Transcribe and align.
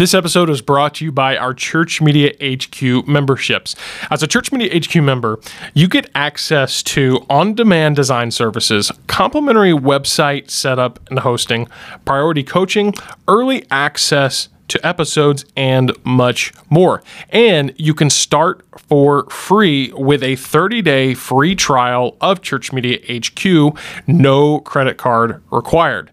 This 0.00 0.14
episode 0.14 0.48
is 0.48 0.62
brought 0.62 0.94
to 0.94 1.04
you 1.04 1.12
by 1.12 1.36
our 1.36 1.52
Church 1.52 2.00
Media 2.00 2.32
HQ 2.42 3.06
memberships. 3.06 3.76
As 4.10 4.22
a 4.22 4.26
Church 4.26 4.50
Media 4.50 4.80
HQ 4.80 4.94
member, 5.04 5.38
you 5.74 5.88
get 5.88 6.08
access 6.14 6.82
to 6.84 7.26
on 7.28 7.52
demand 7.52 7.96
design 7.96 8.30
services, 8.30 8.90
complimentary 9.08 9.72
website 9.72 10.48
setup 10.48 11.06
and 11.10 11.18
hosting, 11.18 11.68
priority 12.06 12.42
coaching, 12.42 12.94
early 13.28 13.66
access 13.70 14.48
to 14.68 14.86
episodes, 14.86 15.44
and 15.54 15.92
much 16.02 16.54
more. 16.70 17.02
And 17.28 17.74
you 17.76 17.92
can 17.92 18.08
start 18.08 18.64
for 18.78 19.28
free 19.28 19.92
with 19.92 20.22
a 20.22 20.34
30 20.34 20.80
day 20.80 21.12
free 21.12 21.54
trial 21.54 22.16
of 22.22 22.40
Church 22.40 22.72
Media 22.72 22.98
HQ, 23.06 23.76
no 24.06 24.60
credit 24.60 24.96
card 24.96 25.42
required 25.50 26.10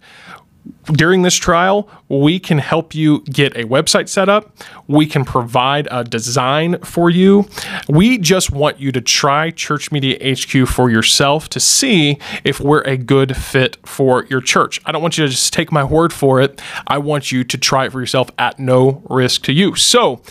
during 0.93 1.21
this 1.21 1.35
trial, 1.35 1.89
we 2.09 2.39
can 2.39 2.57
help 2.57 2.95
you 2.95 3.21
get 3.21 3.55
a 3.55 3.63
website 3.65 4.09
set 4.09 4.29
up. 4.29 4.55
We 4.87 5.05
can 5.05 5.25
provide 5.25 5.87
a 5.91 6.03
design 6.03 6.79
for 6.79 7.09
you. 7.09 7.47
We 7.89 8.17
just 8.17 8.51
want 8.51 8.79
you 8.79 8.91
to 8.91 9.01
try 9.01 9.51
Church 9.51 9.91
Media 9.91 10.17
HQ 10.35 10.67
for 10.67 10.89
yourself 10.89 11.49
to 11.49 11.59
see 11.59 12.17
if 12.43 12.59
we're 12.59 12.81
a 12.81 12.97
good 12.97 13.35
fit 13.35 13.77
for 13.85 14.25
your 14.25 14.41
church. 14.41 14.81
I 14.85 14.91
don't 14.91 15.01
want 15.01 15.17
you 15.17 15.25
to 15.25 15.31
just 15.31 15.53
take 15.53 15.71
my 15.71 15.83
word 15.83 16.13
for 16.13 16.41
it. 16.41 16.61
I 16.87 16.97
want 16.97 17.31
you 17.31 17.43
to 17.43 17.57
try 17.57 17.85
it 17.85 17.91
for 17.91 17.99
yourself 17.99 18.29
at 18.37 18.59
no 18.59 19.03
risk 19.09 19.43
to 19.43 19.53
you. 19.53 19.75
So, 19.75 20.21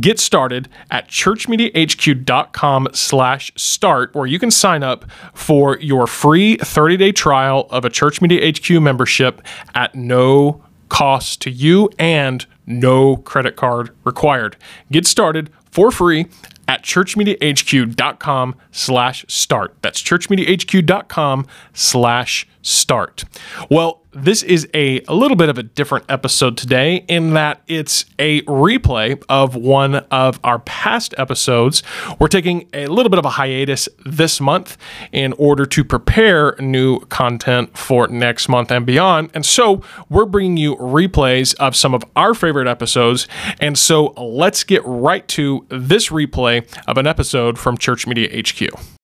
Get 0.00 0.18
started 0.18 0.68
at 0.90 1.08
churchmediahq.com 1.08 2.88
slash 2.92 3.52
start, 3.54 4.12
where 4.12 4.26
you 4.26 4.40
can 4.40 4.50
sign 4.50 4.82
up 4.82 5.04
for 5.34 5.78
your 5.78 6.08
free 6.08 6.56
30-day 6.56 7.12
trial 7.12 7.68
of 7.70 7.84
a 7.84 7.90
Church 7.90 8.20
Media 8.20 8.50
HQ 8.50 8.82
membership 8.82 9.40
at 9.72 9.94
no 10.06 10.62
cost 10.88 11.40
to 11.42 11.50
you 11.50 11.90
and 11.98 12.46
no 12.66 13.16
credit 13.16 13.56
card 13.56 13.90
required. 14.04 14.56
Get 14.90 15.06
started 15.06 15.50
for 15.70 15.90
free 15.90 16.26
at 16.68 16.82
churchmediahq.com 16.82 18.54
slash 18.70 19.24
start. 19.28 19.76
That's 19.82 20.02
churchmediahq.com 20.02 21.46
slash 21.72 22.46
start. 22.62 23.24
Well, 23.70 24.03
this 24.14 24.42
is 24.42 24.68
a, 24.74 25.02
a 25.08 25.14
little 25.14 25.36
bit 25.36 25.48
of 25.48 25.58
a 25.58 25.62
different 25.62 26.04
episode 26.08 26.56
today 26.56 27.04
in 27.08 27.34
that 27.34 27.62
it's 27.66 28.04
a 28.18 28.42
replay 28.42 29.22
of 29.28 29.56
one 29.56 29.96
of 29.96 30.38
our 30.44 30.60
past 30.60 31.14
episodes. 31.18 31.82
We're 32.18 32.28
taking 32.28 32.68
a 32.72 32.86
little 32.86 33.10
bit 33.10 33.18
of 33.18 33.24
a 33.24 33.30
hiatus 33.30 33.88
this 34.04 34.40
month 34.40 34.76
in 35.12 35.32
order 35.34 35.66
to 35.66 35.84
prepare 35.84 36.54
new 36.60 37.00
content 37.06 37.76
for 37.76 38.06
next 38.08 38.48
month 38.48 38.70
and 38.70 38.86
beyond. 38.86 39.30
And 39.34 39.44
so 39.44 39.82
we're 40.08 40.26
bringing 40.26 40.56
you 40.56 40.76
replays 40.76 41.54
of 41.56 41.74
some 41.74 41.94
of 41.94 42.04
our 42.16 42.34
favorite 42.34 42.68
episodes. 42.68 43.26
And 43.60 43.76
so 43.78 44.14
let's 44.16 44.64
get 44.64 44.82
right 44.84 45.26
to 45.28 45.66
this 45.68 46.08
replay 46.08 46.66
of 46.86 46.98
an 46.98 47.06
episode 47.06 47.58
from 47.58 47.76
Church 47.76 48.06
Media 48.06 48.42
HQ. 48.42 49.03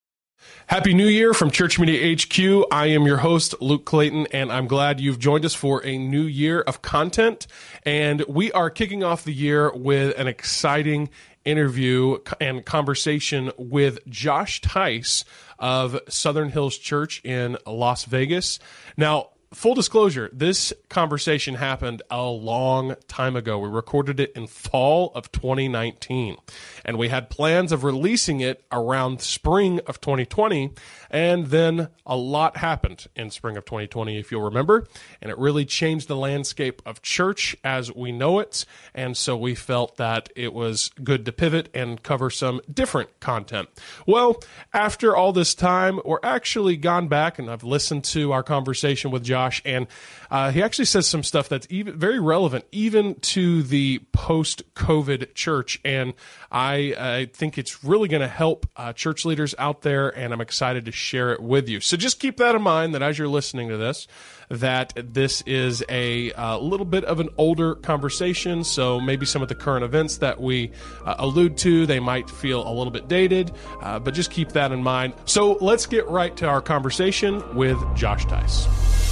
Happy 0.71 0.95
New 0.95 1.09
Year 1.09 1.35
from 1.35 1.51
Church 1.51 1.81
Media 1.81 2.15
HQ. 2.15 2.69
I 2.71 2.87
am 2.87 3.05
your 3.05 3.17
host, 3.17 3.57
Luke 3.61 3.85
Clayton, 3.85 4.29
and 4.29 4.53
I'm 4.53 4.69
glad 4.69 5.01
you've 5.01 5.19
joined 5.19 5.45
us 5.45 5.53
for 5.53 5.85
a 5.85 5.99
new 5.99 6.23
year 6.23 6.61
of 6.61 6.81
content. 6.81 7.49
And 7.85 8.25
we 8.29 8.53
are 8.53 8.71
kicking 8.71 9.03
off 9.03 9.25
the 9.25 9.33
year 9.33 9.73
with 9.75 10.17
an 10.17 10.29
exciting 10.29 11.11
interview 11.45 12.19
and 12.41 12.65
conversation 12.65 13.51
with 13.59 13.99
Josh 14.09 14.61
Teis 14.61 15.25
of 15.59 15.99
Southern 16.09 16.51
Hills 16.51 16.79
Church 16.79 17.21
in 17.25 17.59
Las 17.67 18.05
Vegas. 18.05 18.61
Now, 18.97 19.31
full 19.53 19.75
disclosure, 19.75 20.31
this 20.33 20.73
conversation 20.89 21.57
happened 21.57 22.03
a 22.09 22.23
long 22.23 22.95
time 23.09 23.35
ago. 23.35 23.59
We 23.59 23.69
recorded 23.69 24.21
it 24.21 24.33
in 24.37 24.47
fall 24.47 25.11
of 25.15 25.33
2019, 25.33 26.37
and 26.85 26.97
we 26.97 27.09
had 27.09 27.31
plans 27.31 27.73
of 27.73 27.83
releasing 27.83 28.39
it 28.41 28.65
around 28.71 29.21
spring 29.21 29.81
of 29.87 30.01
2020. 30.01 30.73
And 31.11 31.47
then 31.47 31.89
a 32.07 32.17
lot 32.17 32.59
happened 32.59 33.09
in 33.17 33.31
spring 33.31 33.57
of 33.57 33.65
2020, 33.65 34.19
if 34.19 34.31
you'll 34.31 34.43
remember, 34.43 34.87
and 35.21 35.33
it 35.33 35.39
really 35.39 35.65
changed 35.65 36.07
the 36.07 36.17
landscape 36.17 36.81
of 36.87 37.03
church 37.03 37.57
as 37.65 37.93
we 37.93 38.13
know 38.13 38.39
it. 38.39 38.65
And 38.95 39.17
so 39.17 39.37
we 39.37 39.57
felt 39.57 39.97
that 39.97 40.29
it 40.37 40.53
was 40.53 40.91
good 41.03 41.25
to 41.25 41.33
pivot 41.33 41.69
and 41.75 42.01
cover 42.01 42.31
some 42.31 42.61
different 42.73 43.19
content. 43.19 43.69
Well, 44.07 44.41
after 44.73 45.17
all 45.17 45.33
this 45.33 45.57
time, 45.57 45.99
we're 46.05 46.21
actually 46.23 46.77
gone 46.77 47.09
back 47.09 47.41
and 47.41 47.51
I've 47.51 47.65
listened 47.65 48.05
to 48.05 48.31
our 48.31 48.45
conversation 48.45 49.11
with 49.11 49.25
Josh 49.25 49.40
Josh, 49.41 49.63
and 49.65 49.87
uh, 50.31 50.51
he 50.51 50.63
actually 50.63 50.85
says 50.85 51.07
some 51.07 51.23
stuff 51.23 51.49
that's 51.49 51.67
even 51.71 51.99
very 51.99 52.21
relevant 52.21 52.65
even 52.73 53.15
to 53.21 53.63
the 53.63 54.01
post-COVID 54.13 55.35
church, 55.35 55.81
and 55.85 56.13
I, 56.53 56.95
I 56.99 57.31
think 57.33 57.57
it's 57.57 57.83
really 57.83 58.09
going 58.09 58.21
to 58.21 58.29
help 58.29 58.67
uh, 58.77 58.93
church 58.93 59.25
leaders 59.25 59.55
out 59.59 59.83
there, 59.83 60.11
and 60.11 60.33
I'm 60.33 60.41
excited 60.41 60.85
to 60.85 60.93
share 60.93 61.33
it 61.33 61.41
with 61.41 61.69
you. 61.69 61.81
So 61.81 61.97
just 61.97 62.21
keep 62.21 62.37
that 62.37 62.55
in 62.55 62.63
mind 62.63 62.95
that 62.95 63.03
as 63.03 63.19
you're 63.19 63.29
listening 63.29 63.71
to 63.71 63.77
this, 63.79 64.07
that 64.51 64.93
this 65.15 65.43
is 65.47 65.83
a 65.89 66.33
uh, 66.33 66.59
little 66.59 66.85
bit 66.85 67.05
of 67.05 67.21
an 67.21 67.29
older 67.39 67.77
conversation. 67.77 68.65
So 68.65 69.01
maybe 69.01 69.25
some 69.25 69.43
of 69.43 69.49
the 69.49 69.55
current 69.55 69.85
events 69.85 70.19
that 70.19 70.41
we 70.41 70.73
uh, 71.07 71.15
allude 71.19 71.57
to, 71.59 71.87
they 71.87 72.01
might 72.01 72.29
feel 72.29 72.67
a 72.69 72.73
little 72.73 72.91
bit 72.91 73.07
dated, 73.09 73.53
uh, 73.81 74.01
but 74.01 74.13
just 74.13 74.31
keep 74.31 74.51
that 74.53 74.73
in 74.73 74.83
mind. 74.83 75.15
So 75.25 75.57
let's 75.61 75.87
get 75.87 76.07
right 76.09 76.37
to 76.39 76.49
our 76.49 76.61
conversation 76.61 77.43
with 77.55 77.79
Josh 77.97 78.27
Teis. 78.27 79.10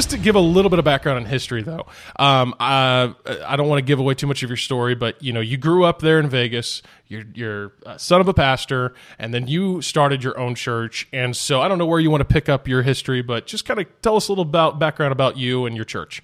Just 0.00 0.10
to 0.12 0.16
give 0.16 0.34
a 0.34 0.40
little 0.40 0.70
bit 0.70 0.78
of 0.78 0.84
background 0.86 1.18
on 1.18 1.26
history, 1.26 1.62
though, 1.62 1.84
um, 2.16 2.54
I, 2.58 3.14
I 3.46 3.56
don't 3.56 3.68
want 3.68 3.80
to 3.80 3.84
give 3.84 3.98
away 3.98 4.14
too 4.14 4.26
much 4.26 4.42
of 4.42 4.48
your 4.48 4.56
story, 4.56 4.94
but 4.94 5.22
you 5.22 5.30
know, 5.30 5.40
you 5.40 5.58
grew 5.58 5.84
up 5.84 5.98
there 5.98 6.18
in 6.18 6.26
Vegas. 6.26 6.80
You're, 7.06 7.24
you're 7.34 7.72
son 7.98 8.22
of 8.22 8.26
a 8.26 8.32
pastor, 8.32 8.94
and 9.18 9.34
then 9.34 9.46
you 9.46 9.82
started 9.82 10.24
your 10.24 10.38
own 10.38 10.54
church. 10.54 11.06
And 11.12 11.36
so, 11.36 11.60
I 11.60 11.68
don't 11.68 11.76
know 11.76 11.84
where 11.84 12.00
you 12.00 12.10
want 12.10 12.22
to 12.22 12.24
pick 12.24 12.48
up 12.48 12.66
your 12.66 12.80
history, 12.80 13.20
but 13.20 13.46
just 13.46 13.66
kind 13.66 13.78
of 13.78 13.86
tell 14.00 14.16
us 14.16 14.28
a 14.28 14.32
little 14.32 14.40
about 14.40 14.78
background 14.78 15.12
about 15.12 15.36
you 15.36 15.66
and 15.66 15.76
your 15.76 15.84
church. 15.84 16.22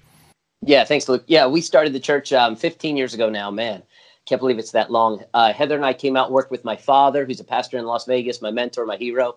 Yeah, 0.63 0.83
thanks, 0.83 1.07
Luke. 1.07 1.23
Yeah, 1.27 1.45
we 1.45 1.61
started 1.61 1.93
the 1.93 1.99
church 1.99 2.33
um, 2.33 2.55
15 2.55 2.97
years 2.97 3.13
ago 3.13 3.29
now. 3.29 3.51
Man, 3.51 3.83
can't 4.25 4.41
believe 4.41 4.57
it's 4.57 4.71
that 4.71 4.89
long. 4.89 5.23
Uh, 5.35 5.53
Heather 5.53 5.75
and 5.75 5.85
I 5.85 5.93
came 5.93 6.17
out 6.17 6.31
worked 6.31 6.49
with 6.49 6.65
my 6.65 6.77
father, 6.77 7.25
who's 7.25 7.39
a 7.39 7.43
pastor 7.43 7.77
in 7.77 7.85
Las 7.85 8.05
Vegas, 8.05 8.41
my 8.41 8.49
mentor, 8.49 8.87
my 8.87 8.97
hero. 8.97 9.35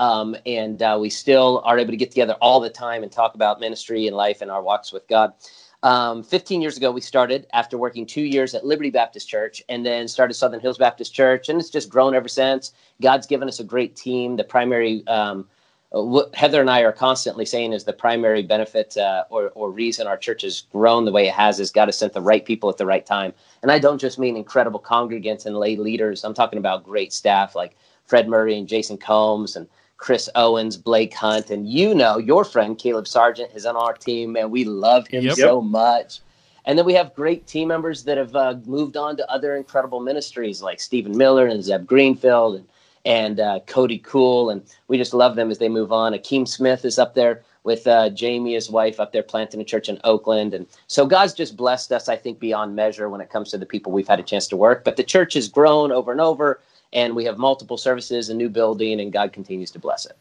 Um, 0.00 0.34
and 0.46 0.82
uh, 0.82 0.96
we 0.98 1.10
still 1.10 1.60
are 1.66 1.78
able 1.78 1.90
to 1.90 1.96
get 1.96 2.10
together 2.10 2.32
all 2.40 2.58
the 2.58 2.70
time 2.70 3.02
and 3.02 3.12
talk 3.12 3.34
about 3.34 3.60
ministry 3.60 4.06
and 4.06 4.16
life 4.16 4.40
and 4.40 4.50
our 4.50 4.62
walks 4.62 4.92
with 4.92 5.06
God. 5.08 5.34
Um, 5.82 6.22
15 6.22 6.62
years 6.62 6.78
ago, 6.78 6.90
we 6.90 7.02
started 7.02 7.46
after 7.52 7.76
working 7.76 8.06
two 8.06 8.22
years 8.22 8.54
at 8.54 8.64
Liberty 8.64 8.88
Baptist 8.88 9.28
Church 9.28 9.62
and 9.68 9.84
then 9.84 10.08
started 10.08 10.34
Southern 10.34 10.60
Hills 10.60 10.78
Baptist 10.78 11.12
Church. 11.12 11.50
And 11.50 11.60
it's 11.60 11.68
just 11.68 11.90
grown 11.90 12.14
ever 12.14 12.28
since. 12.28 12.72
God's 13.02 13.26
given 13.26 13.46
us 13.46 13.60
a 13.60 13.64
great 13.64 13.94
team. 13.94 14.36
The 14.36 14.44
primary 14.44 15.06
um, 15.06 15.46
what 15.90 16.34
Heather 16.34 16.60
and 16.60 16.70
I 16.70 16.80
are 16.82 16.92
constantly 16.92 17.44
saying 17.44 17.72
is 17.72 17.84
the 17.84 17.92
primary 17.92 18.42
benefit 18.42 18.96
uh, 18.96 19.24
or, 19.28 19.50
or 19.50 19.70
reason 19.70 20.06
our 20.06 20.16
church 20.16 20.42
has 20.42 20.62
grown 20.72 21.04
the 21.04 21.12
way 21.12 21.26
it 21.26 21.34
has 21.34 21.58
is 21.58 21.72
God 21.72 21.88
has 21.88 21.98
sent 21.98 22.12
the 22.12 22.22
right 22.22 22.44
people 22.44 22.70
at 22.70 22.76
the 22.76 22.86
right 22.86 23.04
time. 23.04 23.32
And 23.62 23.72
I 23.72 23.80
don't 23.80 24.00
just 24.00 24.18
mean 24.18 24.36
incredible 24.36 24.80
congregants 24.80 25.46
and 25.46 25.56
lay 25.56 25.76
leaders. 25.76 26.22
I'm 26.24 26.34
talking 26.34 26.60
about 26.60 26.84
great 26.84 27.12
staff 27.12 27.56
like 27.56 27.76
Fred 28.06 28.28
Murray 28.28 28.56
and 28.56 28.68
Jason 28.68 28.98
Combs 28.98 29.56
and 29.56 29.66
Chris 30.00 30.30
Owens, 30.34 30.78
Blake 30.78 31.12
Hunt, 31.12 31.50
and 31.50 31.68
you 31.68 31.94
know 31.94 32.16
your 32.16 32.42
friend 32.42 32.76
Caleb 32.78 33.06
Sargent 33.06 33.52
is 33.54 33.66
on 33.66 33.76
our 33.76 33.92
team, 33.92 34.34
and 34.34 34.50
we 34.50 34.64
love 34.64 35.06
him 35.06 35.24
yep. 35.24 35.36
so 35.36 35.60
much. 35.60 36.20
And 36.64 36.78
then 36.78 36.86
we 36.86 36.94
have 36.94 37.14
great 37.14 37.46
team 37.46 37.68
members 37.68 38.04
that 38.04 38.16
have 38.16 38.34
uh, 38.34 38.54
moved 38.64 38.96
on 38.96 39.16
to 39.18 39.30
other 39.30 39.56
incredible 39.56 40.00
ministries 40.00 40.62
like 40.62 40.80
Stephen 40.80 41.16
Miller 41.16 41.46
and 41.46 41.62
Zeb 41.62 41.86
Greenfield 41.86 42.56
and 42.56 42.66
and 43.06 43.40
uh, 43.40 43.60
Cody 43.66 43.98
Cool, 43.98 44.50
and 44.50 44.62
we 44.88 44.98
just 44.98 45.14
love 45.14 45.36
them 45.36 45.50
as 45.50 45.58
they 45.58 45.70
move 45.70 45.92
on. 45.92 46.12
Akeem 46.12 46.46
Smith 46.46 46.84
is 46.84 46.98
up 46.98 47.14
there 47.14 47.42
with 47.64 47.86
uh, 47.86 48.10
Jamie, 48.10 48.54
his 48.54 48.70
wife, 48.70 49.00
up 49.00 49.12
there 49.12 49.22
planting 49.22 49.60
a 49.60 49.64
church 49.64 49.88
in 49.88 49.98
Oakland, 50.04 50.54
and 50.54 50.66
so 50.86 51.06
God's 51.06 51.34
just 51.34 51.56
blessed 51.56 51.92
us, 51.92 52.08
I 52.08 52.16
think, 52.16 52.38
beyond 52.38 52.74
measure 52.74 53.08
when 53.08 53.20
it 53.20 53.30
comes 53.30 53.50
to 53.50 53.58
the 53.58 53.66
people 53.66 53.92
we've 53.92 54.08
had 54.08 54.20
a 54.20 54.22
chance 54.22 54.48
to 54.48 54.56
work. 54.56 54.84
But 54.84 54.96
the 54.96 55.04
church 55.04 55.34
has 55.34 55.48
grown 55.48 55.92
over 55.92 56.12
and 56.12 56.20
over, 56.20 56.60
and 56.92 57.14
we 57.14 57.24
have 57.24 57.38
multiple 57.38 57.76
services, 57.76 58.30
a 58.30 58.34
new 58.34 58.48
building, 58.48 59.00
and 59.00 59.12
God 59.12 59.32
continues 59.32 59.70
to 59.72 59.78
bless 59.78 60.06
it. 60.06 60.16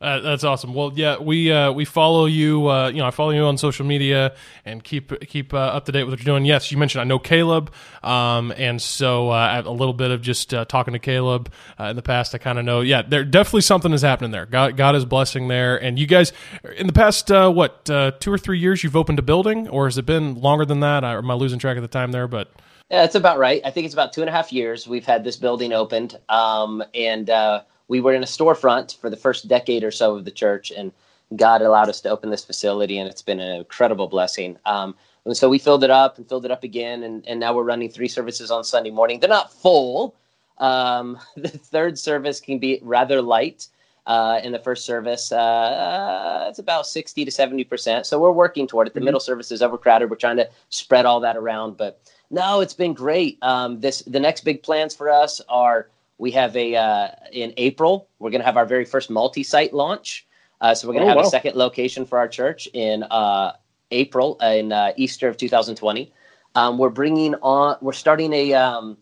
Uh, 0.00 0.18
that's 0.20 0.44
awesome. 0.44 0.72
Well, 0.72 0.92
yeah, 0.94 1.18
we 1.18 1.52
uh, 1.52 1.72
we 1.72 1.84
follow 1.84 2.24
you. 2.24 2.68
Uh, 2.68 2.88
you 2.88 2.98
know, 2.98 3.06
I 3.06 3.10
follow 3.10 3.32
you 3.32 3.42
on 3.42 3.58
social 3.58 3.84
media 3.84 4.34
and 4.64 4.82
keep 4.82 5.12
keep 5.28 5.52
uh, 5.52 5.58
up 5.58 5.84
to 5.84 5.92
date 5.92 6.04
with 6.04 6.14
what 6.14 6.20
you're 6.20 6.32
doing. 6.32 6.46
Yes, 6.46 6.72
you 6.72 6.78
mentioned 6.78 7.02
I 7.02 7.04
know 7.04 7.18
Caleb, 7.18 7.70
um, 8.02 8.50
and 8.56 8.80
so 8.80 9.28
uh, 9.28 9.62
a 9.62 9.70
little 9.70 9.92
bit 9.92 10.10
of 10.10 10.22
just 10.22 10.54
uh, 10.54 10.64
talking 10.64 10.94
to 10.94 10.98
Caleb 10.98 11.52
in 11.78 11.96
the 11.96 12.02
past. 12.02 12.34
I 12.34 12.38
kind 12.38 12.58
of 12.58 12.64
know. 12.64 12.80
Yeah, 12.80 13.02
there 13.02 13.24
definitely 13.24 13.60
something 13.60 13.92
is 13.92 14.00
happening 14.00 14.30
there. 14.30 14.46
God, 14.46 14.74
God 14.78 14.96
is 14.96 15.04
blessing 15.04 15.48
there. 15.48 15.76
And 15.76 15.98
you 15.98 16.06
guys, 16.06 16.32
in 16.78 16.86
the 16.86 16.94
past 16.94 17.28
what 17.28 17.84
two 17.84 18.32
or 18.32 18.38
three 18.38 18.58
years, 18.58 18.82
you've 18.82 18.96
opened 18.96 19.18
a 19.18 19.22
building, 19.22 19.68
or 19.68 19.84
has 19.84 19.98
it 19.98 20.06
been 20.06 20.34
longer 20.40 20.64
than 20.64 20.80
that? 20.80 21.04
I, 21.04 21.16
am 21.16 21.30
I 21.30 21.34
losing 21.34 21.58
track 21.58 21.76
of 21.76 21.82
the 21.82 21.88
time 21.88 22.10
there? 22.10 22.26
But 22.26 22.50
Yeah, 22.90 23.02
that's 23.02 23.14
about 23.14 23.38
right. 23.38 23.62
I 23.64 23.70
think 23.70 23.84
it's 23.84 23.94
about 23.94 24.12
two 24.12 24.20
and 24.20 24.28
a 24.28 24.32
half 24.32 24.52
years 24.52 24.88
we've 24.88 25.06
had 25.06 25.22
this 25.22 25.36
building 25.36 25.72
opened, 25.72 26.18
um, 26.28 26.82
and 26.92 27.30
uh, 27.30 27.62
we 27.86 28.00
were 28.00 28.14
in 28.14 28.22
a 28.24 28.26
storefront 28.26 28.98
for 28.98 29.08
the 29.08 29.16
first 29.16 29.46
decade 29.46 29.84
or 29.84 29.92
so 29.92 30.16
of 30.16 30.24
the 30.24 30.30
church, 30.32 30.72
and 30.72 30.90
God 31.36 31.62
allowed 31.62 31.88
us 31.88 32.00
to 32.00 32.10
open 32.10 32.30
this 32.30 32.44
facility, 32.44 32.98
and 32.98 33.08
it's 33.08 33.22
been 33.22 33.38
an 33.38 33.56
incredible 33.56 34.08
blessing. 34.08 34.58
Um, 34.66 34.96
and 35.24 35.36
so 35.36 35.48
we 35.48 35.60
filled 35.60 35.84
it 35.84 35.90
up 35.90 36.18
and 36.18 36.28
filled 36.28 36.44
it 36.44 36.50
up 36.50 36.64
again, 36.64 37.04
and, 37.04 37.24
and 37.28 37.38
now 37.38 37.54
we're 37.54 37.62
running 37.62 37.90
three 37.90 38.08
services 38.08 38.50
on 38.50 38.64
Sunday 38.64 38.90
morning. 38.90 39.20
They're 39.20 39.28
not 39.28 39.52
full. 39.52 40.16
Um, 40.58 41.16
the 41.36 41.48
third 41.48 41.96
service 41.96 42.40
can 42.40 42.58
be 42.58 42.80
rather 42.82 43.22
light. 43.22 43.68
Uh, 44.10 44.40
in 44.42 44.50
the 44.50 44.58
first 44.58 44.84
service, 44.84 45.30
uh, 45.30 46.46
it's 46.48 46.58
about 46.58 46.84
60 46.84 47.24
to 47.24 47.30
70 47.30 47.62
percent. 47.62 48.06
So 48.06 48.18
we're 48.18 48.32
working 48.32 48.66
toward 48.66 48.88
it. 48.88 48.94
The 48.94 48.98
mm-hmm. 48.98 49.04
middle 49.04 49.20
service 49.20 49.52
is 49.52 49.62
overcrowded. 49.62 50.10
We're 50.10 50.16
trying 50.16 50.38
to 50.38 50.48
spread 50.68 51.06
all 51.06 51.20
that 51.20 51.36
around, 51.36 51.76
but 51.76 52.00
no, 52.28 52.60
it's 52.60 52.74
been 52.74 52.92
great. 52.92 53.38
Um, 53.40 53.78
this 53.78 54.02
the 54.02 54.18
next 54.18 54.40
big 54.40 54.64
plans 54.64 54.96
for 54.96 55.08
us 55.08 55.40
are 55.48 55.90
we 56.18 56.32
have 56.32 56.56
a 56.56 56.74
uh, 56.74 57.08
in 57.32 57.54
April 57.56 58.08
we're 58.18 58.30
going 58.30 58.40
to 58.40 58.44
have 58.44 58.56
our 58.56 58.66
very 58.66 58.84
first 58.84 59.10
multi-site 59.10 59.72
launch. 59.72 60.26
Uh, 60.60 60.74
so 60.74 60.88
we're 60.88 60.94
going 60.94 61.06
to 61.06 61.12
oh, 61.12 61.14
have 61.14 61.22
wow. 61.22 61.28
a 61.28 61.30
second 61.30 61.54
location 61.54 62.04
for 62.04 62.18
our 62.18 62.26
church 62.26 62.68
in 62.74 63.04
uh, 63.12 63.52
April 63.92 64.38
in 64.42 64.72
uh, 64.72 64.92
Easter 64.96 65.28
of 65.28 65.36
2020. 65.36 66.12
Um, 66.56 66.78
we're 66.78 66.90
bringing 66.90 67.36
on 67.36 67.76
we're 67.80 67.92
starting 67.92 68.32
a 68.32 68.54
um, 68.54 68.96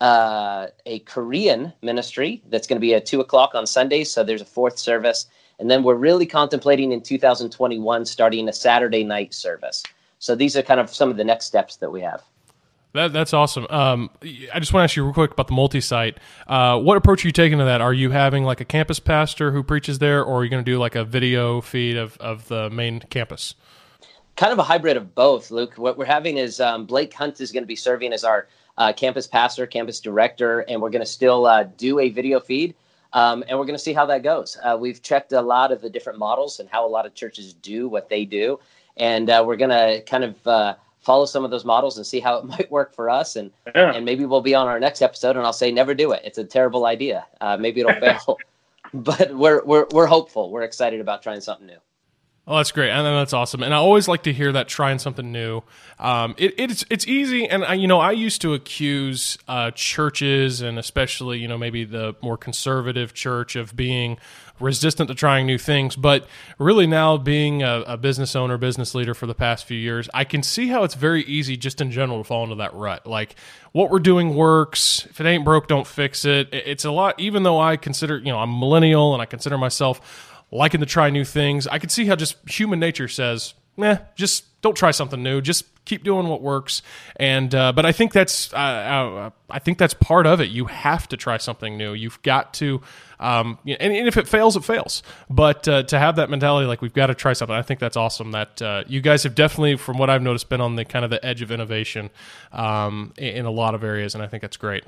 uh, 0.00 0.68
a 0.86 1.00
Korean 1.00 1.72
ministry 1.82 2.42
that's 2.50 2.66
going 2.66 2.76
to 2.76 2.80
be 2.80 2.94
at 2.94 3.06
two 3.06 3.20
o'clock 3.20 3.54
on 3.54 3.66
Sundays. 3.66 4.12
So 4.12 4.22
there's 4.22 4.42
a 4.42 4.46
fourth 4.46 4.78
service, 4.78 5.26
and 5.58 5.70
then 5.70 5.82
we're 5.82 5.94
really 5.94 6.26
contemplating 6.26 6.92
in 6.92 7.00
2021 7.00 8.04
starting 8.06 8.48
a 8.48 8.52
Saturday 8.52 9.04
night 9.04 9.34
service. 9.34 9.82
So 10.18 10.34
these 10.34 10.56
are 10.56 10.62
kind 10.62 10.80
of 10.80 10.90
some 10.90 11.10
of 11.10 11.16
the 11.16 11.24
next 11.24 11.46
steps 11.46 11.76
that 11.76 11.90
we 11.90 12.00
have. 12.02 12.22
That, 12.94 13.12
that's 13.12 13.34
awesome. 13.34 13.66
Um, 13.68 14.10
I 14.22 14.58
just 14.58 14.72
want 14.72 14.80
to 14.80 14.84
ask 14.84 14.96
you 14.96 15.04
real 15.04 15.12
quick 15.12 15.32
about 15.32 15.46
the 15.46 15.52
multi-site. 15.52 16.18
Uh, 16.46 16.78
what 16.78 16.96
approach 16.96 17.24
are 17.24 17.28
you 17.28 17.32
taking 17.32 17.58
to 17.58 17.64
that? 17.64 17.80
Are 17.80 17.92
you 17.92 18.10
having 18.10 18.44
like 18.44 18.60
a 18.60 18.64
campus 18.64 18.98
pastor 18.98 19.52
who 19.52 19.62
preaches 19.62 19.98
there, 19.98 20.24
or 20.24 20.40
are 20.40 20.44
you 20.44 20.50
going 20.50 20.64
to 20.64 20.70
do 20.70 20.78
like 20.78 20.94
a 20.94 21.04
video 21.04 21.60
feed 21.60 21.96
of, 21.96 22.16
of 22.16 22.48
the 22.48 22.70
main 22.70 23.00
campus? 23.00 23.54
Kind 24.36 24.52
of 24.52 24.58
a 24.58 24.62
hybrid 24.62 24.96
of 24.96 25.14
both, 25.14 25.50
Luke. 25.50 25.74
What 25.76 25.98
we're 25.98 26.06
having 26.06 26.38
is 26.38 26.60
um, 26.60 26.86
Blake 26.86 27.12
Hunt 27.12 27.40
is 27.40 27.52
going 27.52 27.62
to 27.62 27.68
be 27.68 27.76
serving 27.76 28.12
as 28.12 28.24
our 28.24 28.48
uh, 28.78 28.92
campus 28.92 29.26
pastor, 29.26 29.66
campus 29.66 30.00
director, 30.00 30.60
and 30.60 30.80
we're 30.80 30.90
going 30.90 31.04
to 31.04 31.06
still 31.06 31.46
uh, 31.46 31.64
do 31.76 31.98
a 31.98 32.08
video 32.08 32.40
feed. 32.40 32.74
Um, 33.12 33.42
and 33.48 33.58
we're 33.58 33.64
going 33.64 33.76
to 33.76 33.82
see 33.82 33.92
how 33.92 34.06
that 34.06 34.22
goes. 34.22 34.58
Uh, 34.62 34.76
we've 34.78 35.02
checked 35.02 35.32
a 35.32 35.40
lot 35.40 35.72
of 35.72 35.80
the 35.80 35.88
different 35.90 36.18
models 36.18 36.60
and 36.60 36.68
how 36.68 36.86
a 36.86 36.88
lot 36.88 37.06
of 37.06 37.14
churches 37.14 37.54
do 37.54 37.88
what 37.88 38.08
they 38.08 38.24
do, 38.24 38.60
and 38.96 39.30
uh, 39.30 39.42
we're 39.46 39.56
going 39.56 39.70
to 39.70 40.02
kind 40.02 40.24
of 40.24 40.46
uh, 40.46 40.74
follow 41.00 41.24
some 41.24 41.42
of 41.42 41.50
those 41.50 41.64
models 41.64 41.96
and 41.96 42.06
see 42.06 42.20
how 42.20 42.36
it 42.36 42.44
might 42.56 42.70
work 42.70 42.94
for 42.94 43.08
us. 43.08 43.36
And 43.36 43.50
yeah. 43.74 43.92
and 43.92 44.04
maybe 44.04 44.26
we'll 44.26 44.42
be 44.42 44.54
on 44.54 44.66
our 44.66 44.78
next 44.78 45.02
episode, 45.02 45.36
and 45.36 45.44
I'll 45.44 45.52
say 45.52 45.72
never 45.72 45.94
do 45.94 46.12
it. 46.12 46.22
It's 46.24 46.38
a 46.38 46.44
terrible 46.44 46.86
idea. 46.86 47.26
Uh, 47.40 47.56
maybe 47.56 47.80
it'll 47.80 47.94
fail, 48.00 48.36
but 48.94 49.34
we're 49.34 49.64
we're 49.64 49.86
we're 49.90 50.06
hopeful. 50.06 50.50
We're 50.50 50.64
excited 50.64 51.00
about 51.00 51.22
trying 51.22 51.40
something 51.40 51.66
new. 51.66 51.78
Oh, 52.50 52.56
that's 52.56 52.72
great, 52.72 52.88
and 52.88 53.04
that's 53.04 53.34
awesome. 53.34 53.62
And 53.62 53.74
I 53.74 53.76
always 53.76 54.08
like 54.08 54.22
to 54.22 54.32
hear 54.32 54.50
that 54.52 54.68
trying 54.68 54.98
something 54.98 55.30
new. 55.30 55.60
Um, 55.98 56.34
it, 56.38 56.54
it's 56.56 56.82
it's 56.88 57.06
easy, 57.06 57.46
and 57.46 57.62
I, 57.62 57.74
you 57.74 57.86
know 57.86 58.00
I 58.00 58.12
used 58.12 58.40
to 58.40 58.54
accuse 58.54 59.36
uh, 59.48 59.70
churches, 59.72 60.62
and 60.62 60.78
especially 60.78 61.40
you 61.40 61.46
know 61.46 61.58
maybe 61.58 61.84
the 61.84 62.16
more 62.22 62.38
conservative 62.38 63.12
church, 63.12 63.54
of 63.54 63.76
being 63.76 64.16
resistant 64.60 65.08
to 65.08 65.14
trying 65.14 65.46
new 65.46 65.58
things. 65.58 65.94
But 65.94 66.26
really, 66.58 66.86
now 66.86 67.18
being 67.18 67.62
a, 67.62 67.82
a 67.86 67.96
business 67.98 68.34
owner, 68.34 68.56
business 68.56 68.94
leader 68.94 69.12
for 69.12 69.26
the 69.26 69.34
past 69.34 69.66
few 69.66 69.78
years, 69.78 70.08
I 70.14 70.24
can 70.24 70.42
see 70.42 70.68
how 70.68 70.84
it's 70.84 70.94
very 70.94 71.24
easy, 71.24 71.58
just 71.58 71.82
in 71.82 71.90
general, 71.90 72.20
to 72.20 72.24
fall 72.24 72.44
into 72.44 72.56
that 72.56 72.72
rut. 72.72 73.06
Like 73.06 73.34
what 73.72 73.90
we're 73.90 73.98
doing 73.98 74.34
works. 74.34 75.04
If 75.10 75.20
it 75.20 75.26
ain't 75.26 75.44
broke, 75.44 75.68
don't 75.68 75.86
fix 75.86 76.24
it. 76.24 76.48
It's 76.52 76.86
a 76.86 76.90
lot. 76.90 77.20
Even 77.20 77.42
though 77.42 77.60
I 77.60 77.76
consider, 77.76 78.16
you 78.16 78.32
know, 78.32 78.38
I'm 78.38 78.58
millennial, 78.58 79.12
and 79.12 79.20
I 79.20 79.26
consider 79.26 79.58
myself 79.58 80.27
liking 80.50 80.80
to 80.80 80.86
try 80.86 81.10
new 81.10 81.24
things. 81.24 81.66
I 81.66 81.78
could 81.78 81.90
see 81.90 82.06
how 82.06 82.16
just 82.16 82.36
human 82.48 82.80
nature 82.80 83.08
says, 83.08 83.54
"Eh, 83.80 83.98
just 84.16 84.60
don't 84.62 84.76
try 84.76 84.90
something 84.90 85.22
new. 85.22 85.40
Just 85.40 85.64
keep 85.84 86.04
doing 86.04 86.28
what 86.28 86.42
works." 86.42 86.82
And 87.16 87.54
uh, 87.54 87.72
but 87.72 87.84
I 87.86 87.92
think 87.92 88.12
that's 88.12 88.52
uh, 88.52 88.56
uh, 88.56 89.30
I 89.50 89.58
think 89.58 89.78
that's 89.78 89.94
part 89.94 90.26
of 90.26 90.40
it. 90.40 90.50
You 90.50 90.66
have 90.66 91.08
to 91.08 91.16
try 91.16 91.36
something 91.36 91.76
new. 91.76 91.92
You've 91.92 92.20
got 92.22 92.54
to, 92.54 92.80
um, 93.20 93.58
and, 93.66 93.92
and, 93.92 94.08
if 94.08 94.16
it 94.16 94.26
fails, 94.28 94.56
it 94.56 94.64
fails. 94.64 95.02
But 95.28 95.68
uh, 95.68 95.82
to 95.84 95.98
have 95.98 96.16
that 96.16 96.30
mentality, 96.30 96.66
like 96.66 96.82
we've 96.82 96.94
got 96.94 97.06
to 97.06 97.14
try 97.14 97.32
something, 97.32 97.56
I 97.56 97.62
think 97.62 97.80
that's 97.80 97.96
awesome. 97.96 98.32
That 98.32 98.62
uh, 98.62 98.84
you 98.86 99.00
guys 99.00 99.24
have 99.24 99.34
definitely, 99.34 99.76
from 99.76 99.98
what 99.98 100.10
I've 100.10 100.22
noticed, 100.22 100.48
been 100.48 100.60
on 100.60 100.76
the 100.76 100.84
kind 100.84 101.04
of 101.04 101.10
the 101.10 101.24
edge 101.24 101.42
of 101.42 101.50
innovation 101.50 102.10
um, 102.52 103.12
in, 103.16 103.36
in 103.36 103.44
a 103.46 103.50
lot 103.50 103.74
of 103.74 103.84
areas, 103.84 104.14
and 104.14 104.22
I 104.22 104.26
think 104.26 104.42
that's 104.42 104.56
great. 104.56 104.84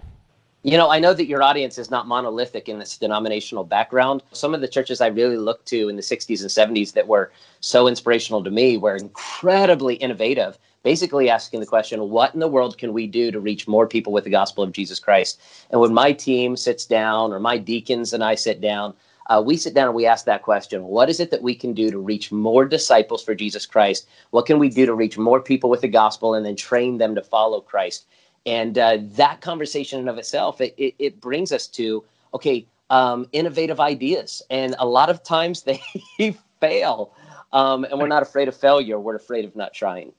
You 0.63 0.77
know, 0.77 0.91
I 0.91 0.99
know 0.99 1.15
that 1.15 1.27
your 1.27 1.43
audience 1.43 1.79
is 1.79 1.91
not 1.91 2.07
monolithic 2.07 2.69
in 2.69 2.79
this 2.79 2.99
denominational 2.99 3.65
background. 3.65 4.23
Some 4.33 4.53
of 4.53 4.61
the 4.61 4.69
churches 4.69 5.01
I 5.01 5.07
really 5.07 5.39
looked 5.39 5.67
to 5.69 5.89
in 5.89 5.97
the 5.97 6.03
60s 6.03 6.43
and 6.43 6.77
70s 6.77 6.93
that 6.93 7.09
were 7.09 7.33
so 7.61 7.89
inspirational 7.89 8.45
to 8.45 8.51
me 8.51 8.77
were 8.77 8.95
incredibly 8.95 9.95
innovative, 9.95 10.59
basically 10.83 11.31
asking 11.31 11.61
the 11.61 11.67
question, 11.67 12.11
what 12.11 12.35
in 12.35 12.41
the 12.41 12.49
world 12.49 12.77
can 12.77 12.93
we 12.93 13.07
do 13.07 13.31
to 13.31 13.41
reach 13.41 13.67
more 13.67 13.87
people 13.87 14.13
with 14.13 14.25
the 14.25 14.31
gospel 14.31 14.63
of 14.63 14.73
Jesus 14.73 14.99
Christ? 14.99 15.41
And 15.71 15.81
when 15.81 15.95
my 15.95 16.13
team 16.13 16.59
sits 16.59 16.85
down 16.85 17.33
or 17.33 17.41
my 17.41 17.57
deacons 17.57 18.13
and 18.13 18.23
I 18.23 18.35
sit 18.35 18.61
down, 18.61 18.93
uh, 19.31 19.41
we 19.41 19.57
sit 19.57 19.73
down 19.73 19.87
and 19.87 19.95
we 19.95 20.07
ask 20.07 20.27
that 20.27 20.43
question 20.43 20.85
what 20.85 21.09
is 21.09 21.21
it 21.21 21.31
that 21.31 21.43
we 21.43 21.55
can 21.55 21.73
do 21.73 21.89
to 21.91 21.99
reach 21.99 22.33
more 22.33 22.65
disciples 22.65 23.23
for 23.23 23.33
jesus 23.33 23.65
christ 23.65 24.09
what 24.31 24.45
can 24.45 24.59
we 24.59 24.69
do 24.69 24.85
to 24.87 24.95
reach 24.95 25.17
more 25.17 25.41
people 25.41 25.71
with 25.71 25.83
the 25.83 25.89
gospel 25.89 26.35
and 26.35 26.45
then 26.45 26.57
train 26.57 26.99
them 26.99 27.15
to 27.15 27.23
follow 27.23 27.61
christ 27.61 28.07
and 28.47 28.79
uh, 28.79 28.99
that 29.01 29.41
conversation 29.41 30.01
in 30.01 30.09
of 30.09 30.19
itself 30.19 30.61
it, 30.61 30.75
it, 30.77 30.95
it 30.99 31.21
brings 31.21 31.53
us 31.53 31.67
to 31.67 32.05
okay 32.35 32.67
um, 32.91 33.29
innovative 33.33 33.81
ideas. 33.81 34.43
And 34.51 34.75
a 34.79 34.87
lot 34.87 35.09
of 35.09 35.23
times 35.23 35.63
they 36.19 36.37
fail. 36.61 37.15
Um, 37.53 37.85
and 37.85 37.99
we're 37.99 38.09
not 38.09 38.23
afraid 38.23 38.49
of 38.49 38.57
failure. 38.57 39.01
We're 39.01 39.17
afraid 39.17 39.45
of 39.45 39.57
not 39.57 39.73
trying. 39.73 40.13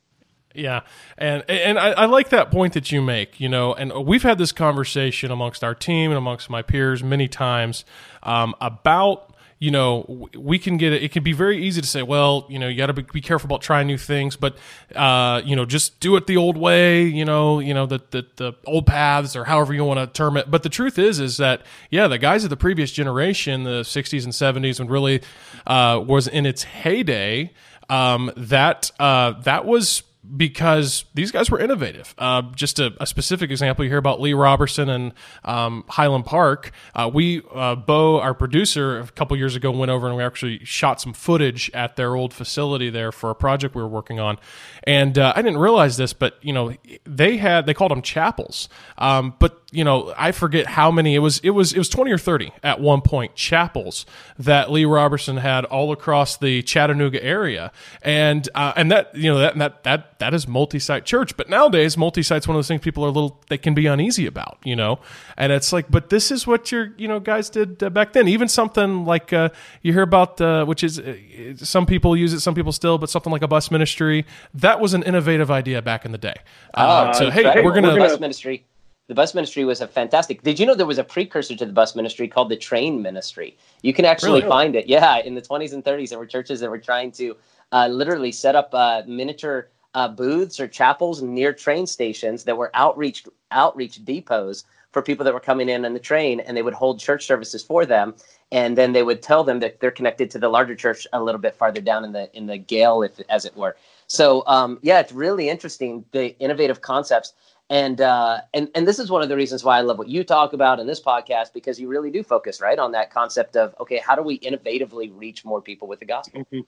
Yeah, 0.53 0.81
and 1.17 1.49
and 1.49 1.79
I, 1.79 1.91
I, 1.91 2.05
like 2.07 2.27
that 2.29 2.51
point 2.51 2.73
that 2.73 2.91
you 2.91 3.01
make. 3.01 3.39
You 3.39 3.47
know, 3.47 3.73
and 3.73 4.05
we've 4.05 4.23
had 4.23 4.37
this 4.37 4.51
conversation 4.51 5.31
amongst 5.31 5.63
our 5.63 5.73
team 5.73 6.11
and 6.11 6.17
amongst 6.17 6.49
my 6.49 6.61
peers 6.61 7.01
many 7.01 7.29
times 7.29 7.85
um, 8.21 8.53
about 8.59 9.30
you 9.61 9.69
know, 9.69 10.27
we 10.35 10.57
can 10.57 10.77
get 10.77 10.91
it. 10.91 11.03
It 11.03 11.11
can 11.11 11.21
be 11.21 11.33
very 11.33 11.63
easy 11.63 11.81
to 11.81 11.87
say, 11.87 12.01
well, 12.01 12.47
you 12.49 12.57
know, 12.57 12.67
you 12.67 12.75
got 12.75 12.87
to 12.87 12.93
be, 12.93 13.03
be, 13.03 13.21
careful 13.21 13.45
about 13.45 13.61
trying 13.61 13.85
new 13.85 13.97
things, 13.97 14.35
but 14.35 14.57
uh, 14.95 15.39
you 15.45 15.55
know, 15.55 15.65
just 15.65 15.99
do 15.99 16.15
it 16.15 16.25
the 16.25 16.35
old 16.35 16.57
way. 16.57 17.03
You 17.03 17.25
know, 17.25 17.59
you 17.59 17.75
know 17.75 17.85
the, 17.85 18.01
the 18.09 18.25
the 18.37 18.53
old 18.65 18.87
paths 18.87 19.35
or 19.35 19.45
however 19.45 19.71
you 19.71 19.85
want 19.85 19.99
to 19.99 20.07
term 20.07 20.35
it. 20.35 20.49
But 20.49 20.63
the 20.63 20.69
truth 20.69 20.97
is, 20.97 21.19
is 21.19 21.37
that 21.37 21.61
yeah, 21.91 22.07
the 22.07 22.17
guys 22.17 22.43
of 22.43 22.49
the 22.49 22.57
previous 22.57 22.91
generation, 22.91 23.63
the 23.63 23.81
'60s 23.81 24.23
and 24.23 24.33
'70s, 24.33 24.79
when 24.79 24.87
really 24.87 25.21
uh, 25.67 26.03
was 26.03 26.27
in 26.27 26.47
its 26.47 26.63
heyday, 26.63 27.53
um, 27.87 28.31
that 28.35 28.89
uh, 28.99 29.33
that 29.41 29.65
was 29.65 30.01
because 30.37 31.05
these 31.13 31.31
guys 31.31 31.49
were 31.49 31.59
innovative. 31.59 32.13
Uh, 32.17 32.43
just 32.55 32.79
a, 32.79 32.93
a, 32.99 33.07
specific 33.07 33.49
example, 33.49 33.83
you 33.83 33.89
hear 33.89 33.97
about 33.97 34.21
Lee 34.21 34.33
Roberson 34.33 34.87
and 34.87 35.13
um, 35.43 35.83
Highland 35.89 36.25
Park. 36.25 36.71
Uh, 36.93 37.09
we, 37.11 37.41
uh, 37.53 37.75
Bo, 37.75 38.19
our 38.19 38.33
producer, 38.33 38.99
a 38.99 39.07
couple 39.07 39.35
years 39.35 39.55
ago 39.55 39.71
went 39.71 39.89
over 39.89 40.07
and 40.07 40.15
we 40.15 40.23
actually 40.23 40.63
shot 40.63 41.01
some 41.01 41.13
footage 41.13 41.71
at 41.73 41.95
their 41.95 42.15
old 42.15 42.33
facility 42.33 42.89
there 42.89 43.11
for 43.11 43.31
a 43.31 43.35
project 43.35 43.73
we 43.73 43.81
were 43.81 43.87
working 43.87 44.19
on. 44.19 44.37
And 44.83 45.17
uh, 45.17 45.33
I 45.35 45.41
didn't 45.41 45.59
realize 45.59 45.97
this, 45.97 46.13
but 46.13 46.37
you 46.41 46.53
know, 46.53 46.75
they 47.03 47.37
had 47.37 47.65
they 47.65 47.73
called 47.73 47.91
them 47.91 48.01
chapels. 48.03 48.69
Um, 48.99 49.33
but 49.39 49.61
you 49.71 49.83
know, 49.85 50.13
I 50.17 50.33
forget 50.33 50.67
how 50.67 50.91
many 50.91 51.15
it 51.15 51.19
was. 51.19 51.39
It 51.39 51.51
was 51.51 51.73
it 51.73 51.77
was 51.77 51.87
twenty 51.87 52.11
or 52.11 52.17
thirty 52.17 52.51
at 52.61 52.81
one 52.81 53.01
point 53.01 53.35
chapels 53.35 54.05
that 54.37 54.69
Lee 54.69 54.85
Roberson 54.85 55.37
had 55.37 55.63
all 55.65 55.91
across 55.93 56.37
the 56.37 56.61
Chattanooga 56.61 57.23
area, 57.23 57.71
and 58.01 58.47
uh, 58.53 58.73
and 58.75 58.91
that 58.91 59.15
you 59.15 59.31
know 59.31 59.39
that 59.39 59.57
that 59.57 59.83
that 59.83 60.10
that 60.21 60.35
is 60.35 60.47
multi-site 60.47 61.03
church. 61.03 61.35
But 61.35 61.49
nowadays, 61.49 61.97
multi-site's 61.97 62.47
one 62.47 62.55
of 62.55 62.59
those 62.59 62.67
things 62.67 62.81
people 62.81 63.03
are 63.03 63.09
a 63.09 63.11
little 63.11 63.41
they 63.49 63.57
can 63.57 63.73
be 63.73 63.87
uneasy 63.87 64.27
about, 64.27 64.59
you 64.63 64.75
know. 64.75 64.99
And 65.35 65.51
it's 65.51 65.73
like, 65.73 65.89
but 65.89 66.09
this 66.09 66.31
is 66.31 66.45
what 66.45 66.71
your 66.71 66.93
you 66.95 67.07
know 67.07 67.19
guys 67.19 67.49
did 67.49 67.81
uh, 67.83 67.89
back 67.89 68.13
then. 68.13 68.27
Even 68.27 68.47
something 68.47 69.03
like 69.03 69.33
uh, 69.33 69.49
you 69.81 69.93
hear 69.93 70.03
about, 70.03 70.39
uh, 70.39 70.63
which 70.65 70.83
is 70.83 70.99
uh, 70.99 71.15
some 71.57 71.85
people 71.87 72.15
use 72.15 72.33
it, 72.33 72.39
some 72.39 72.53
people 72.53 72.71
still, 72.71 72.97
but 72.99 73.09
something 73.09 73.31
like 73.31 73.41
a 73.41 73.47
bus 73.47 73.71
ministry 73.71 74.25
that 74.53 74.79
was 74.79 74.93
an 74.93 75.03
innovative 75.03 75.49
idea 75.49 75.81
back 75.81 76.05
in 76.05 76.11
the 76.11 76.17
day. 76.17 76.35
Uh, 76.75 77.11
so 77.13 77.31
hey, 77.31 77.43
we're 77.63 77.73
gonna 77.73 77.97
bus 77.97 78.19
ministry 78.19 78.63
the 79.07 79.15
bus 79.15 79.33
ministry 79.35 79.65
was 79.65 79.81
a 79.81 79.87
fantastic. 79.87 80.43
Did 80.43 80.57
you 80.59 80.65
know 80.65 80.75
there 80.75 80.85
was 80.85 80.99
a 80.99 81.03
precursor 81.03 81.55
to 81.55 81.65
the 81.65 81.73
bus 81.73 81.97
ministry 81.97 82.29
called 82.29 82.47
the 82.47 82.55
train 82.55 83.01
ministry? 83.01 83.57
You 83.81 83.93
can 83.93 84.05
actually 84.05 84.39
really? 84.39 84.49
find 84.49 84.73
it. 84.73 84.87
Yeah, 84.87 85.17
in 85.17 85.35
the 85.35 85.41
20s 85.41 85.73
and 85.73 85.83
30s, 85.83 86.09
there 86.09 86.19
were 86.19 86.25
churches 86.25 86.61
that 86.61 86.69
were 86.69 86.79
trying 86.79 87.11
to 87.13 87.35
uh, 87.71 87.87
literally 87.87 88.31
set 88.31 88.55
up 88.55 88.69
uh, 88.73 89.01
miniature 89.07 89.69
uh, 89.93 90.07
booths 90.07 90.59
or 90.59 90.67
chapels 90.67 91.21
near 91.21 91.53
train 91.53 91.85
stations 91.85 92.43
that 92.43 92.57
were 92.57 92.71
outreach 92.73 93.25
outreach 93.51 94.03
depots 94.05 94.63
for 94.91 95.01
people 95.01 95.23
that 95.23 95.33
were 95.33 95.39
coming 95.39 95.69
in 95.69 95.85
on 95.85 95.93
the 95.93 95.99
train, 95.99 96.41
and 96.41 96.55
they 96.55 96.61
would 96.61 96.73
hold 96.73 96.99
church 96.99 97.25
services 97.25 97.63
for 97.63 97.85
them, 97.85 98.13
and 98.51 98.77
then 98.77 98.91
they 98.91 99.03
would 99.03 99.21
tell 99.21 99.43
them 99.43 99.59
that 99.59 99.79
they're 99.79 99.89
connected 99.89 100.29
to 100.29 100.39
the 100.39 100.49
larger 100.49 100.75
church 100.75 101.07
a 101.13 101.23
little 101.23 101.39
bit 101.39 101.55
farther 101.55 101.81
down 101.81 102.03
in 102.03 102.11
the 102.11 102.29
in 102.35 102.45
the 102.45 102.57
gale, 102.57 103.01
if 103.03 103.19
as 103.29 103.45
it 103.45 103.55
were. 103.55 103.75
So 104.07 104.43
um, 104.47 104.79
yeah, 104.81 104.99
it's 104.99 105.13
really 105.13 105.49
interesting 105.49 106.03
the 106.11 106.37
innovative 106.39 106.81
concepts 106.81 107.33
and 107.71 108.01
uh, 108.01 108.41
and 108.53 108.69
and 108.75 108.85
this 108.85 108.99
is 108.99 109.09
one 109.09 109.23
of 109.23 109.29
the 109.29 109.35
reasons 109.37 109.63
why 109.63 109.77
I 109.77 109.81
love 109.81 109.97
what 109.97 110.09
you 110.09 110.25
talk 110.25 110.51
about 110.51 110.81
in 110.81 110.87
this 110.87 111.01
podcast 111.01 111.53
because 111.53 111.79
you 111.79 111.87
really 111.87 112.11
do 112.11 112.21
focus 112.21 112.59
right 112.59 112.77
on 112.77 112.91
that 112.91 113.11
concept 113.11 113.55
of 113.55 113.73
okay, 113.79 113.97
how 114.05 114.13
do 114.13 114.21
we 114.21 114.39
innovatively 114.39 115.09
reach 115.15 115.45
more 115.45 115.61
people 115.61 115.87
with 115.87 116.01
the 116.01 116.05
gospel? 116.05 116.41
Mm-hmm. 116.41 116.59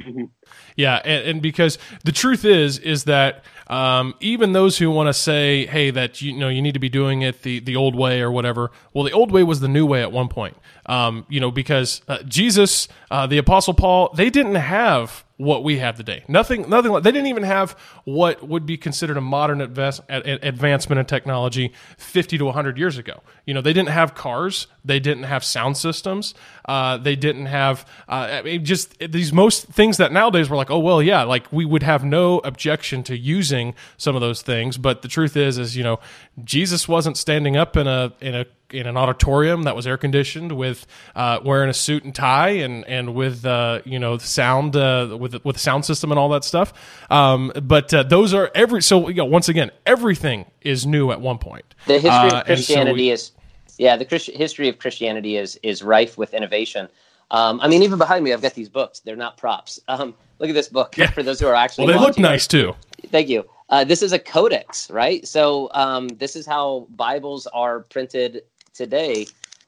Mm-hmm. 0.00 0.24
Yeah, 0.76 1.00
and, 1.04 1.28
and, 1.28 1.42
because 1.42 1.76
the 2.04 2.12
truth 2.12 2.44
is, 2.44 2.78
is 2.78 3.04
that 3.04 3.42
um, 3.66 4.14
even 4.20 4.52
those 4.52 4.78
who 4.78 4.90
want 4.90 5.08
to 5.08 5.12
say, 5.12 5.66
"Hey, 5.66 5.90
that 5.90 6.22
you 6.22 6.32
know 6.32 6.48
you 6.48 6.62
need 6.62 6.74
to 6.74 6.80
be 6.80 6.88
doing 6.88 7.22
it 7.22 7.42
the 7.42 7.58
the 7.58 7.74
old 7.74 7.96
way 7.96 8.20
or 8.20 8.30
whatever," 8.30 8.70
well, 8.94 9.02
the 9.02 9.12
old 9.12 9.32
way 9.32 9.42
was 9.42 9.58
the 9.58 9.66
new 9.66 9.84
way 9.84 10.02
at 10.02 10.12
one 10.12 10.28
point. 10.28 10.56
Um, 10.86 11.26
you 11.28 11.40
know, 11.40 11.50
because 11.50 12.00
uh, 12.06 12.22
Jesus, 12.22 12.86
uh, 13.10 13.26
the 13.26 13.38
Apostle 13.38 13.74
Paul, 13.74 14.12
they 14.14 14.30
didn't 14.30 14.54
have 14.54 15.24
what 15.38 15.62
we 15.62 15.78
have 15.78 15.96
today. 15.96 16.24
Nothing, 16.26 16.68
nothing. 16.68 16.90
Like, 16.90 17.04
they 17.04 17.12
didn't 17.12 17.28
even 17.28 17.44
have 17.44 17.78
what 18.04 18.46
would 18.46 18.66
be 18.66 18.76
considered 18.76 19.16
a 19.16 19.20
modern 19.20 19.60
advance, 19.60 20.00
advancement 20.08 20.98
in 20.98 21.06
technology 21.06 21.72
50 21.96 22.38
to 22.38 22.44
100 22.46 22.76
years 22.76 22.98
ago. 22.98 23.22
You 23.46 23.54
know, 23.54 23.60
they 23.60 23.72
didn't 23.72 23.90
have 23.90 24.14
cars. 24.14 24.66
They 24.84 24.98
didn't 24.98 25.22
have 25.22 25.44
sound 25.44 25.76
systems. 25.76 26.34
Uh, 26.64 26.98
they 26.98 27.14
didn't 27.14 27.46
have 27.46 27.86
uh, 28.08 28.28
I 28.30 28.42
mean, 28.42 28.64
just 28.64 28.98
these 28.98 29.32
most 29.32 29.66
things 29.66 29.96
that 29.98 30.12
nowadays 30.12 30.50
we're 30.50 30.56
like, 30.56 30.70
oh 30.70 30.80
well, 30.80 31.00
yeah, 31.00 31.22
like 31.22 31.50
we 31.52 31.64
would 31.64 31.84
have 31.84 32.04
no 32.04 32.40
objection 32.40 33.04
to 33.04 33.16
using 33.16 33.74
some 33.96 34.16
of 34.16 34.20
those 34.20 34.42
things. 34.42 34.76
But 34.76 35.02
the 35.02 35.08
truth 35.08 35.36
is, 35.36 35.56
is 35.56 35.76
you 35.76 35.84
know, 35.84 36.00
Jesus 36.42 36.88
wasn't 36.88 37.16
standing 37.16 37.56
up 37.56 37.76
in 37.76 37.86
a 37.86 38.12
in 38.20 38.34
a 38.34 38.46
in 38.70 38.86
an 38.86 38.96
auditorium 38.96 39.62
that 39.62 39.74
was 39.74 39.86
air 39.86 39.96
conditioned 39.96 40.52
with 40.52 40.86
uh, 41.14 41.38
wearing 41.44 41.70
a 41.70 41.74
suit 41.74 42.04
and 42.04 42.14
tie 42.14 42.50
and 42.50 42.84
and 42.86 43.14
with 43.14 43.44
uh, 43.44 43.80
you 43.84 43.98
know 43.98 44.18
sound 44.18 44.76
uh, 44.76 45.16
with 45.18 45.44
with 45.44 45.58
sound 45.58 45.84
system 45.84 46.10
and 46.12 46.18
all 46.18 46.28
that 46.28 46.44
stuff. 46.44 46.72
Um, 47.10 47.52
but 47.62 47.92
uh, 47.94 48.02
those 48.02 48.34
are 48.34 48.50
every 48.54 48.82
so 48.82 49.08
you 49.08 49.16
know, 49.16 49.24
once 49.24 49.48
again 49.48 49.70
everything 49.86 50.46
is 50.60 50.86
new 50.86 51.10
at 51.10 51.20
one 51.20 51.38
point. 51.38 51.64
The 51.86 51.94
history 51.94 52.28
of 52.28 52.32
uh, 52.32 52.44
Christianity 52.44 52.90
so 52.90 52.94
we, 52.94 53.10
is 53.10 53.32
yeah 53.78 53.96
the 53.96 54.04
Christ- 54.04 54.30
history 54.30 54.68
of 54.68 54.78
Christianity 54.78 55.36
is 55.36 55.58
is 55.62 55.82
rife 55.82 56.18
with 56.18 56.34
innovation. 56.34 56.88
Um, 57.30 57.60
I 57.60 57.68
mean, 57.68 57.82
even 57.82 57.98
behind 57.98 58.24
me, 58.24 58.32
I've 58.32 58.40
got 58.40 58.54
these 58.54 58.70
books. 58.70 59.00
They're 59.00 59.16
not 59.16 59.36
props. 59.36 59.78
Um, 59.86 60.14
look 60.38 60.48
at 60.48 60.54
this 60.54 60.68
book 60.68 60.96
yeah. 60.96 61.10
for 61.10 61.22
those 61.22 61.40
who 61.40 61.46
are 61.46 61.54
actually. 61.54 61.86
Well, 61.86 61.98
they 61.98 62.06
look 62.06 62.18
nice 62.18 62.46
too. 62.46 62.74
Thank 63.08 63.28
you. 63.28 63.44
Uh, 63.70 63.84
this 63.84 64.02
is 64.02 64.12
a 64.12 64.18
codex, 64.18 64.90
right? 64.90 65.26
So 65.28 65.68
um, 65.72 66.08
this 66.08 66.36
is 66.36 66.46
how 66.46 66.86
Bibles 66.96 67.46
are 67.48 67.80
printed 67.80 68.42
today. 68.78 69.26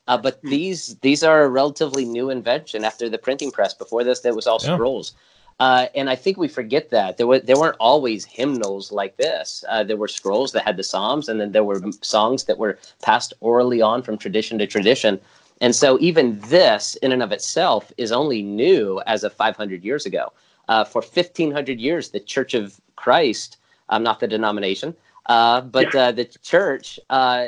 Uh, 0.08 0.16
but 0.16 0.40
hmm. 0.40 0.48
these 0.48 0.96
these 1.02 1.22
are 1.22 1.44
a 1.44 1.48
relatively 1.48 2.04
new 2.06 2.30
invention 2.30 2.84
after 2.84 3.10
the 3.10 3.18
printing 3.18 3.50
press. 3.50 3.74
Before 3.74 4.02
this, 4.02 4.20
there 4.20 4.34
was 4.34 4.46
all 4.46 4.60
yeah. 4.62 4.74
scrolls. 4.74 5.12
Uh, 5.60 5.88
and 5.94 6.08
I 6.08 6.16
think 6.16 6.38
we 6.38 6.48
forget 6.48 6.88
that 6.88 7.18
there 7.18 7.26
were 7.26 7.40
there 7.40 7.58
weren't 7.58 7.76
always 7.78 8.24
hymnals 8.24 8.90
like 8.90 9.18
this. 9.18 9.62
Uh, 9.68 9.84
there 9.84 9.98
were 9.98 10.08
scrolls 10.08 10.52
that 10.52 10.64
had 10.64 10.78
the 10.78 10.82
psalms, 10.82 11.28
and 11.28 11.38
then 11.38 11.52
there 11.52 11.64
were 11.64 11.82
songs 12.00 12.44
that 12.44 12.56
were 12.56 12.78
passed 13.02 13.34
orally 13.40 13.82
on 13.82 14.02
from 14.02 14.16
tradition 14.16 14.58
to 14.58 14.66
tradition. 14.66 15.20
And 15.60 15.76
so 15.76 15.98
even 16.00 16.40
this, 16.40 16.96
in 17.02 17.12
and 17.12 17.22
of 17.22 17.32
itself, 17.32 17.92
is 17.98 18.10
only 18.10 18.40
new 18.40 19.02
as 19.06 19.22
of 19.22 19.34
500 19.34 19.84
years 19.84 20.06
ago. 20.06 20.32
Uh, 20.70 20.84
for 20.84 21.02
1500 21.02 21.78
years, 21.78 22.08
the 22.08 22.20
Church 22.20 22.54
of 22.54 22.80
Christ, 22.96 23.58
um, 23.90 24.02
not 24.02 24.20
the 24.20 24.28
denomination, 24.28 24.96
uh, 25.26 25.60
but 25.60 25.92
yeah. 25.94 26.00
uh, 26.00 26.12
the 26.12 26.24
church 26.24 26.98
uh, 27.10 27.46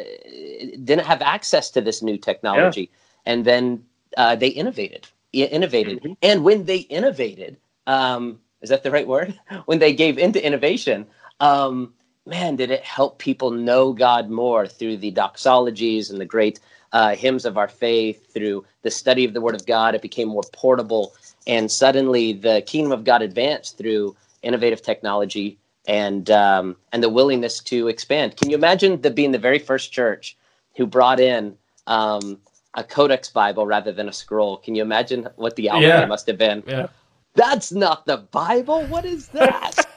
didn't 0.85 1.07
have 1.07 1.23
access 1.23 1.71
to 1.71 1.81
this 1.81 2.03
new 2.03 2.17
technology, 2.17 2.91
yeah. 2.93 3.33
and 3.33 3.45
then 3.45 3.85
uh, 4.17 4.37
they 4.37 4.49
innovated, 4.49 5.07
innovated, 5.33 5.99
mm-hmm. 5.99 6.13
and 6.23 6.45
when 6.45 6.65
they 6.65 6.79
innovated, 6.79 7.57
um, 7.87 8.39
is 8.61 8.71
that 8.71 8.83
the 8.83 8.91
right 8.91 9.07
word? 9.07 9.39
when 9.67 9.79
they 9.79 9.93
gave 9.93 10.19
into 10.19 10.45
innovation, 10.45 11.07
um, 11.41 11.93
man, 12.27 12.57
did 12.57 12.71
it 12.71 12.83
help 12.85 13.19
people 13.19 13.51
know 13.51 13.93
God 13.93 14.31
more 14.31 14.67
through 14.67 14.99
the 14.99 15.13
doxologies 15.13 16.11
and 16.11 16.21
the 16.21 16.27
great 16.27 16.61
uh, 16.93 17.15
hymns 17.15 17.45
of 17.45 17.57
our 17.57 17.69
faith, 17.69 18.33
through 18.33 18.65
the 18.83 18.91
study 18.91 19.25
of 19.25 19.33
the 19.33 19.41
Word 19.41 19.55
of 19.55 19.67
God. 19.67 19.95
It 19.95 20.03
became 20.03 20.29
more 20.29 20.45
portable, 20.53 21.15
and 21.47 21.71
suddenly 21.71 22.33
the 22.35 22.63
kingdom 22.67 22.93
of 22.93 23.05
God 23.05 23.23
advanced 23.23 23.79
through 23.79 24.15
innovative 24.43 24.83
technology 24.83 25.59
and 25.87 26.31
um, 26.31 26.77
and 26.93 27.03
the 27.03 27.09
willingness 27.09 27.61
to 27.61 27.89
expand. 27.89 28.37
Can 28.37 28.51
you 28.51 28.57
imagine 28.57 29.01
the 29.01 29.11
being 29.11 29.33
the 29.33 29.39
very 29.39 29.59
first 29.59 29.93
church 29.93 30.37
who 30.77 30.87
brought 30.87 31.21
in 31.21 31.57
um, 31.87 32.39
a 32.75 32.85
Codex 32.85 33.31
Bible 33.31 33.67
rather 33.67 33.93
than 33.93 34.09
a 34.09 34.13
scroll? 34.13 34.57
Can 34.57 34.75
you 34.75 34.83
imagine 34.83 35.29
what 35.37 35.57
the 35.57 35.71
outcome 35.71 35.83
yeah. 35.83 36.07
must 36.07 36.27
have 36.27 36.39
been? 36.39 36.63
Yeah. 36.67 36.89
That's 37.35 37.73
not 37.73 38.07
the 38.07 38.19
Bible. 38.19 38.85
What 38.87 39.05
is 39.05 39.29
that? 39.29 39.89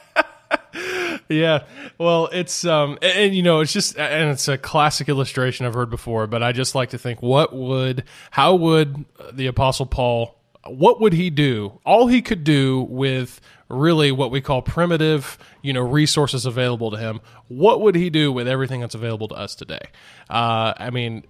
yeah 1.28 1.64
well 1.98 2.28
it's 2.32 2.64
um 2.64 2.98
and, 3.02 3.18
and, 3.18 3.34
you 3.34 3.42
know 3.42 3.60
it's 3.60 3.72
just 3.72 3.98
and 3.98 4.30
it's 4.30 4.46
a 4.46 4.56
classic 4.56 5.08
illustration 5.08 5.66
i've 5.66 5.74
heard 5.74 5.90
before 5.90 6.26
but 6.26 6.42
i 6.42 6.52
just 6.52 6.74
like 6.74 6.90
to 6.90 6.98
think 6.98 7.20
what 7.20 7.52
would 7.52 8.04
how 8.30 8.54
would 8.54 9.04
the 9.32 9.46
apostle 9.46 9.86
paul 9.86 10.35
what 10.66 11.00
would 11.00 11.12
he 11.12 11.30
do 11.30 11.80
all 11.84 12.06
he 12.06 12.22
could 12.22 12.44
do 12.44 12.86
with 12.88 13.40
really 13.68 14.12
what 14.12 14.30
we 14.30 14.40
call 14.40 14.62
primitive, 14.62 15.38
you 15.62 15.72
know, 15.72 15.80
resources 15.80 16.46
available 16.46 16.90
to 16.90 16.96
him. 16.96 17.20
What 17.48 17.80
would 17.80 17.94
he 17.94 18.10
do 18.10 18.32
with 18.32 18.46
everything 18.46 18.80
that's 18.80 18.94
available 18.94 19.28
to 19.28 19.34
us 19.34 19.54
today? 19.54 19.88
Uh, 20.30 20.74
I 20.76 20.90
mean, 20.90 21.24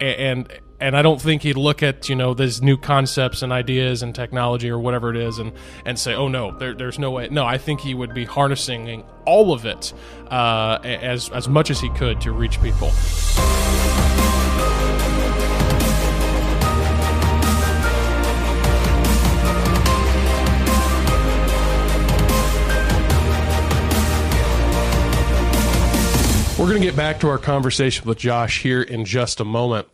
and 0.00 0.48
and 0.80 0.96
I 0.96 1.02
don't 1.02 1.20
think 1.20 1.42
he'd 1.42 1.56
look 1.56 1.82
at 1.82 2.08
you 2.08 2.16
know 2.16 2.34
these 2.34 2.60
new 2.60 2.76
concepts 2.76 3.42
and 3.42 3.52
ideas 3.52 4.02
and 4.02 4.14
technology 4.14 4.68
or 4.70 4.78
whatever 4.78 5.10
it 5.10 5.16
is 5.16 5.38
and 5.38 5.52
and 5.84 5.98
say, 5.98 6.14
oh 6.14 6.28
no, 6.28 6.56
there, 6.56 6.74
there's 6.74 6.98
no 6.98 7.10
way. 7.10 7.28
No, 7.30 7.44
I 7.44 7.58
think 7.58 7.80
he 7.80 7.94
would 7.94 8.14
be 8.14 8.24
harnessing 8.24 9.04
all 9.26 9.52
of 9.52 9.64
it 9.64 9.92
uh, 10.28 10.78
as 10.82 11.28
as 11.30 11.48
much 11.48 11.70
as 11.70 11.80
he 11.80 11.90
could 11.90 12.20
to 12.22 12.32
reach 12.32 12.60
people. 12.62 12.90
Going 26.72 26.80
to 26.80 26.88
get 26.88 26.96
back 26.96 27.20
to 27.20 27.28
our 27.28 27.36
conversation 27.36 28.08
with 28.08 28.16
Josh 28.16 28.62
here 28.62 28.80
in 28.80 29.04
just 29.04 29.40
a 29.40 29.44
moment. 29.44 29.86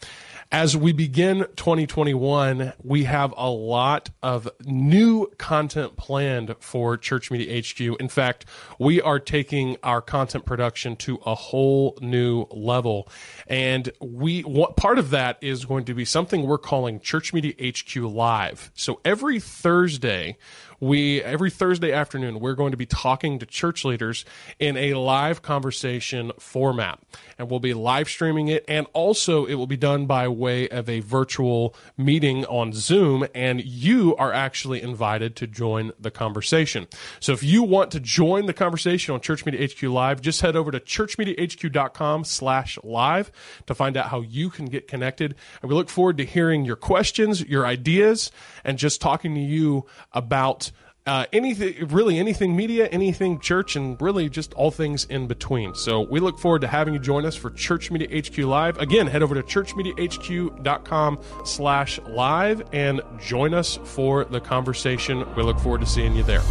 As 0.52 0.76
we 0.76 0.92
begin 0.92 1.38
2021, 1.56 2.72
we 2.84 3.02
have 3.02 3.34
a 3.36 3.50
lot 3.50 4.10
of 4.22 4.48
new 4.64 5.26
content 5.38 5.96
planned 5.96 6.54
for 6.60 6.96
Church 6.96 7.32
Media 7.32 7.60
HQ. 7.60 8.00
In 8.00 8.08
fact, 8.08 8.44
we 8.78 9.02
are 9.02 9.18
taking 9.18 9.76
our 9.82 10.00
content 10.00 10.46
production 10.46 10.94
to 10.96 11.16
a 11.26 11.34
whole 11.34 11.98
new 12.00 12.46
level. 12.52 13.08
And 13.48 13.90
we 14.00 14.42
what 14.42 14.76
part 14.76 15.00
of 15.00 15.10
that 15.10 15.38
is 15.40 15.64
going 15.64 15.84
to 15.86 15.94
be 15.94 16.04
something 16.04 16.46
we're 16.46 16.58
calling 16.58 17.00
Church 17.00 17.34
Media 17.34 17.54
HQ 17.60 17.96
Live. 17.96 18.70
So 18.74 19.00
every 19.04 19.40
Thursday, 19.40 20.38
we 20.80 21.22
every 21.22 21.50
Thursday 21.50 21.92
afternoon 21.92 22.40
we're 22.40 22.54
going 22.54 22.70
to 22.70 22.76
be 22.76 22.86
talking 22.86 23.38
to 23.38 23.46
church 23.46 23.84
leaders 23.84 24.24
in 24.58 24.76
a 24.76 24.94
live 24.94 25.42
conversation 25.42 26.32
format, 26.38 26.98
and 27.38 27.50
we'll 27.50 27.60
be 27.60 27.74
live 27.74 28.08
streaming 28.08 28.48
it, 28.48 28.64
and 28.68 28.86
also 28.92 29.44
it 29.44 29.54
will 29.54 29.66
be 29.66 29.76
done 29.76 30.06
by 30.06 30.28
way 30.28 30.68
of 30.68 30.88
a 30.88 31.00
virtual 31.00 31.74
meeting 31.96 32.44
on 32.46 32.72
Zoom, 32.72 33.26
and 33.34 33.64
you 33.64 34.14
are 34.16 34.32
actually 34.32 34.82
invited 34.82 35.36
to 35.36 35.46
join 35.46 35.92
the 35.98 36.10
conversation. 36.10 36.86
So 37.20 37.32
if 37.32 37.42
you 37.42 37.62
want 37.62 37.90
to 37.92 38.00
join 38.00 38.46
the 38.46 38.54
conversation 38.54 39.14
on 39.14 39.20
Church 39.20 39.44
Media 39.44 39.66
HQ 39.66 39.82
Live, 39.82 40.20
just 40.20 40.40
head 40.40 40.56
over 40.56 40.70
to 40.70 40.80
churchmediahq.com/live 40.80 43.32
to 43.66 43.74
find 43.74 43.96
out 43.96 44.08
how 44.08 44.20
you 44.20 44.50
can 44.50 44.66
get 44.66 44.88
connected, 44.88 45.34
and 45.62 45.70
we 45.70 45.74
look 45.74 45.88
forward 45.88 46.18
to 46.18 46.24
hearing 46.24 46.64
your 46.64 46.76
questions, 46.76 47.42
your 47.42 47.66
ideas, 47.66 48.30
and 48.64 48.78
just 48.78 49.00
talking 49.00 49.34
to 49.34 49.40
you 49.40 49.86
about 50.12 50.67
uh, 51.08 51.26
anything, 51.32 51.88
really 51.88 52.18
anything 52.18 52.54
media, 52.54 52.86
anything 52.88 53.40
church, 53.40 53.76
and 53.76 54.00
really 54.00 54.28
just 54.28 54.52
all 54.54 54.70
things 54.70 55.06
in 55.06 55.26
between. 55.26 55.74
So 55.74 56.02
we 56.02 56.20
look 56.20 56.38
forward 56.38 56.60
to 56.60 56.68
having 56.68 56.94
you 56.94 57.00
join 57.00 57.24
us 57.24 57.34
for 57.34 57.50
Church 57.50 57.90
Media 57.90 58.22
HQ 58.22 58.36
Live. 58.38 58.78
Again, 58.78 59.06
head 59.06 59.22
over 59.22 59.34
to 59.34 59.42
churchmediahq.com 59.42 61.18
slash 61.44 61.98
live 62.08 62.62
and 62.72 63.00
join 63.18 63.54
us 63.54 63.78
for 63.84 64.24
the 64.26 64.40
conversation. 64.40 65.26
We 65.34 65.42
look 65.42 65.58
forward 65.58 65.80
to 65.80 65.86
seeing 65.86 66.14
you 66.14 66.22
there. 66.22 66.42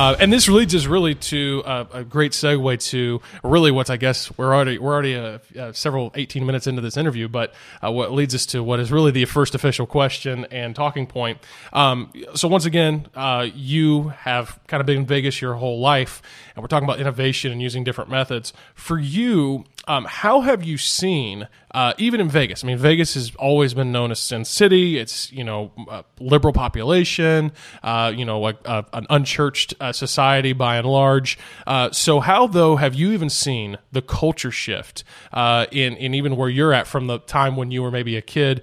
Uh, 0.00 0.16
and 0.18 0.32
this 0.32 0.48
leads 0.48 0.74
us 0.74 0.86
really 0.86 1.14
to 1.14 1.62
uh, 1.66 1.84
a 1.92 2.02
great 2.02 2.32
segue 2.32 2.82
to 2.88 3.20
really 3.44 3.70
what's 3.70 3.90
I 3.90 3.98
guess 3.98 4.34
we're 4.38 4.54
already 4.54 4.78
we're 4.78 4.94
already 4.94 5.14
uh, 5.14 5.38
uh, 5.58 5.72
several 5.72 6.10
18 6.14 6.46
minutes 6.46 6.66
into 6.66 6.80
this 6.80 6.96
interview, 6.96 7.28
but 7.28 7.52
what 7.82 8.10
leads 8.10 8.34
us 8.34 8.46
to 8.46 8.62
what 8.62 8.80
is 8.80 8.90
really 8.90 9.10
the 9.10 9.26
first 9.26 9.54
official 9.54 9.84
question 9.84 10.46
and 10.50 10.74
talking 10.74 11.06
point. 11.06 11.36
Um, 11.74 12.14
so 12.34 12.48
once 12.48 12.64
again, 12.64 13.08
you 13.54 14.08
have 14.08 14.58
kind 14.68 14.80
of 14.80 14.86
been 14.86 14.96
in 14.96 15.06
Vegas 15.06 15.42
your 15.42 15.52
whole 15.52 15.80
life, 15.80 16.22
and 16.56 16.62
we're 16.62 16.68
talking 16.68 16.88
about 16.88 16.98
innovation 16.98 17.52
and 17.52 17.60
using 17.60 17.84
different 17.84 18.08
methods. 18.08 18.54
For 18.74 18.98
you, 18.98 19.66
um, 19.86 20.06
how 20.08 20.40
have 20.40 20.62
you 20.62 20.78
seen, 20.78 21.46
uh, 21.72 21.94
even 21.98 22.20
in 22.20 22.28
Vegas? 22.28 22.64
I 22.64 22.66
mean, 22.66 22.78
Vegas 22.78 23.14
has 23.14 23.34
always 23.36 23.74
been 23.74 23.92
known 23.92 24.10
as 24.10 24.18
Sin 24.18 24.44
City. 24.44 24.98
It's 24.98 25.30
you 25.32 25.44
know 25.44 25.72
a 25.88 26.04
liberal 26.18 26.52
population, 26.52 27.52
uh, 27.82 28.12
you 28.14 28.24
know, 28.24 28.40
like 28.40 28.56
uh, 28.64 28.82
an 28.92 29.06
unchurched 29.10 29.74
uh, 29.80 29.92
society 29.92 30.52
by 30.52 30.76
and 30.76 30.86
large. 30.86 31.38
Uh, 31.66 31.90
so, 31.92 32.20
how 32.20 32.46
though 32.46 32.76
have 32.76 32.94
you 32.94 33.12
even 33.12 33.30
seen 33.30 33.78
the 33.92 34.02
culture 34.02 34.50
shift 34.50 35.04
uh, 35.32 35.66
in 35.70 35.96
in 35.96 36.14
even 36.14 36.36
where 36.36 36.48
you're 36.48 36.72
at 36.72 36.86
from 36.86 37.06
the 37.06 37.18
time 37.18 37.56
when 37.56 37.70
you 37.70 37.82
were 37.82 37.90
maybe 37.90 38.16
a 38.16 38.22
kid, 38.22 38.62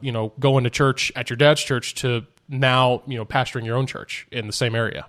you 0.00 0.12
know, 0.12 0.32
going 0.38 0.64
to 0.64 0.70
church 0.70 1.10
at 1.16 1.30
your 1.30 1.36
dad's 1.36 1.62
church 1.62 1.94
to 1.94 2.26
now, 2.48 3.02
you 3.06 3.16
know, 3.16 3.24
pastoring 3.24 3.64
your 3.64 3.76
own 3.76 3.86
church 3.86 4.26
in 4.30 4.46
the 4.46 4.52
same 4.52 4.74
area? 4.74 5.06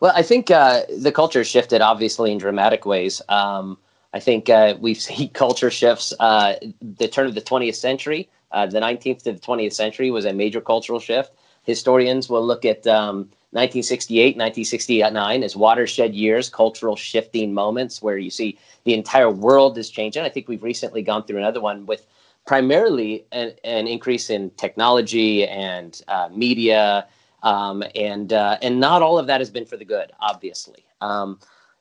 Well, 0.00 0.12
I 0.14 0.22
think 0.22 0.46
the 0.46 1.12
culture 1.14 1.44
shifted 1.44 1.80
obviously 1.80 2.32
in 2.32 2.38
dramatic 2.38 2.86
ways. 2.86 3.20
Um, 3.28 3.78
I 4.12 4.20
think 4.20 4.48
uh, 4.48 4.76
we've 4.80 5.00
seen 5.08 5.30
culture 5.30 5.70
shifts. 5.70 6.12
Uh, 6.18 6.54
the 6.80 7.08
turn 7.08 7.26
of 7.26 7.34
the 7.34 7.40
20th 7.40 7.76
century, 7.76 8.28
uh, 8.52 8.66
the 8.66 8.80
19th 8.80 9.22
to 9.24 9.32
the 9.32 9.40
20th 9.40 9.74
century, 9.74 10.10
was 10.10 10.24
a 10.24 10.32
major 10.32 10.60
cultural 10.60 11.00
shift. 11.00 11.32
Historians 11.62 12.30
will 12.30 12.46
look 12.46 12.64
at 12.64 12.86
um, 12.86 13.28
1968, 13.50 14.36
1969 14.36 15.42
as 15.42 15.56
watershed 15.56 16.14
years, 16.14 16.48
cultural 16.48 16.96
shifting 16.96 17.52
moments 17.52 18.00
where 18.00 18.16
you 18.16 18.30
see 18.30 18.58
the 18.84 18.94
entire 18.94 19.30
world 19.30 19.76
is 19.76 19.90
changing. 19.90 20.22
I 20.22 20.28
think 20.28 20.48
we've 20.48 20.62
recently 20.62 21.02
gone 21.02 21.24
through 21.24 21.38
another 21.38 21.60
one 21.60 21.84
with 21.84 22.06
primarily 22.46 23.26
an, 23.32 23.52
an 23.64 23.86
increase 23.86 24.30
in 24.30 24.50
technology 24.52 25.46
and 25.46 26.00
uh, 26.08 26.28
media, 26.30 27.06
um, 27.42 27.84
and 27.94 28.32
uh, 28.32 28.56
and 28.62 28.80
not 28.80 29.02
all 29.02 29.18
of 29.18 29.26
that 29.26 29.40
has 29.40 29.50
been 29.50 29.66
for 29.66 29.76
the 29.76 29.84
good, 29.84 30.12
obviously. 30.20 30.84
Um, 31.00 31.38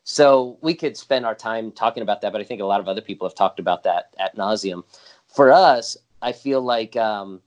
so 0.10 0.58
we 0.62 0.74
could 0.74 0.96
spend 0.96 1.26
our 1.26 1.36
time 1.36 1.70
talking 1.70 2.02
about 2.02 2.22
that, 2.22 2.32
but 2.32 2.40
I 2.40 2.46
think 2.46 2.62
a 2.62 2.66
lot 2.66 2.80
of 2.80 2.88
other 2.88 3.02
people 3.02 3.28
have 3.28 3.36
talked 3.36 3.60
about 3.60 3.84
that 3.84 4.14
at 4.18 4.38
nauseum. 4.38 4.86
For 5.28 5.52
us, 5.52 5.98
I 6.22 6.32
feel 6.32 6.62
like 6.62 6.96
um, 6.96 7.42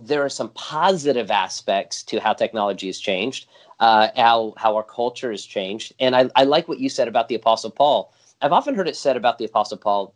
there 0.00 0.24
are 0.24 0.30
some 0.30 0.48
positive 0.54 1.30
aspects 1.30 2.02
to 2.04 2.18
how 2.18 2.32
technology 2.32 2.86
has 2.86 2.98
changed, 2.98 3.48
uh, 3.80 4.08
how 4.16 4.54
how 4.56 4.76
our 4.76 4.82
culture 4.82 5.30
has 5.30 5.44
changed, 5.44 5.92
and 6.00 6.16
I, 6.16 6.30
I 6.36 6.44
like 6.44 6.68
what 6.68 6.80
you 6.80 6.88
said 6.88 7.06
about 7.06 7.28
the 7.28 7.34
Apostle 7.34 7.70
Paul. 7.70 8.14
I've 8.40 8.52
often 8.52 8.74
heard 8.74 8.88
it 8.88 8.96
said 8.96 9.18
about 9.18 9.36
the 9.36 9.44
Apostle 9.44 9.76
Paul, 9.76 10.14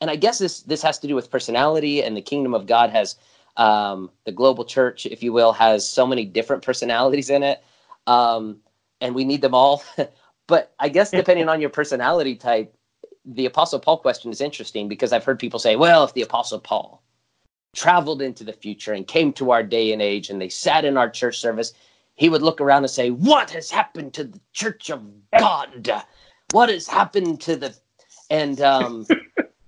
and 0.00 0.10
I 0.10 0.16
guess 0.16 0.38
this 0.38 0.62
this 0.62 0.80
has 0.80 0.98
to 1.00 1.06
do 1.06 1.14
with 1.14 1.30
personality 1.30 2.02
and 2.02 2.16
the 2.16 2.22
kingdom 2.22 2.54
of 2.54 2.64
God 2.64 2.88
has 2.88 3.16
um, 3.58 4.10
the 4.24 4.32
global 4.32 4.64
church, 4.64 5.04
if 5.04 5.22
you 5.22 5.34
will, 5.34 5.52
has 5.52 5.86
so 5.86 6.06
many 6.06 6.24
different 6.24 6.62
personalities 6.62 7.28
in 7.28 7.42
it, 7.42 7.62
um, 8.06 8.56
and 9.02 9.14
we 9.14 9.26
need 9.26 9.42
them 9.42 9.54
all. 9.54 9.84
But 10.46 10.74
I 10.78 10.88
guess 10.88 11.10
depending 11.10 11.48
on 11.48 11.60
your 11.60 11.70
personality 11.70 12.36
type, 12.36 12.74
the 13.24 13.46
Apostle 13.46 13.80
Paul 13.80 13.98
question 13.98 14.30
is 14.30 14.40
interesting 14.40 14.88
because 14.88 15.12
I've 15.12 15.24
heard 15.24 15.38
people 15.38 15.58
say, 15.58 15.76
well, 15.76 16.04
if 16.04 16.12
the 16.12 16.22
Apostle 16.22 16.60
Paul 16.60 17.02
traveled 17.74 18.22
into 18.22 18.44
the 18.44 18.52
future 18.52 18.92
and 18.92 19.06
came 19.06 19.32
to 19.34 19.50
our 19.50 19.62
day 19.62 19.92
and 19.92 20.00
age 20.00 20.30
and 20.30 20.40
they 20.40 20.48
sat 20.48 20.84
in 20.84 20.96
our 20.96 21.10
church 21.10 21.38
service, 21.38 21.72
he 22.14 22.28
would 22.28 22.42
look 22.42 22.60
around 22.60 22.84
and 22.84 22.90
say, 22.90 23.10
What 23.10 23.50
has 23.50 23.70
happened 23.70 24.14
to 24.14 24.24
the 24.24 24.40
church 24.52 24.90
of 24.90 25.02
God? 25.38 26.02
What 26.52 26.68
has 26.68 26.86
happened 26.86 27.40
to 27.42 27.56
the. 27.56 27.74
And, 28.30 28.60
um, 28.60 29.06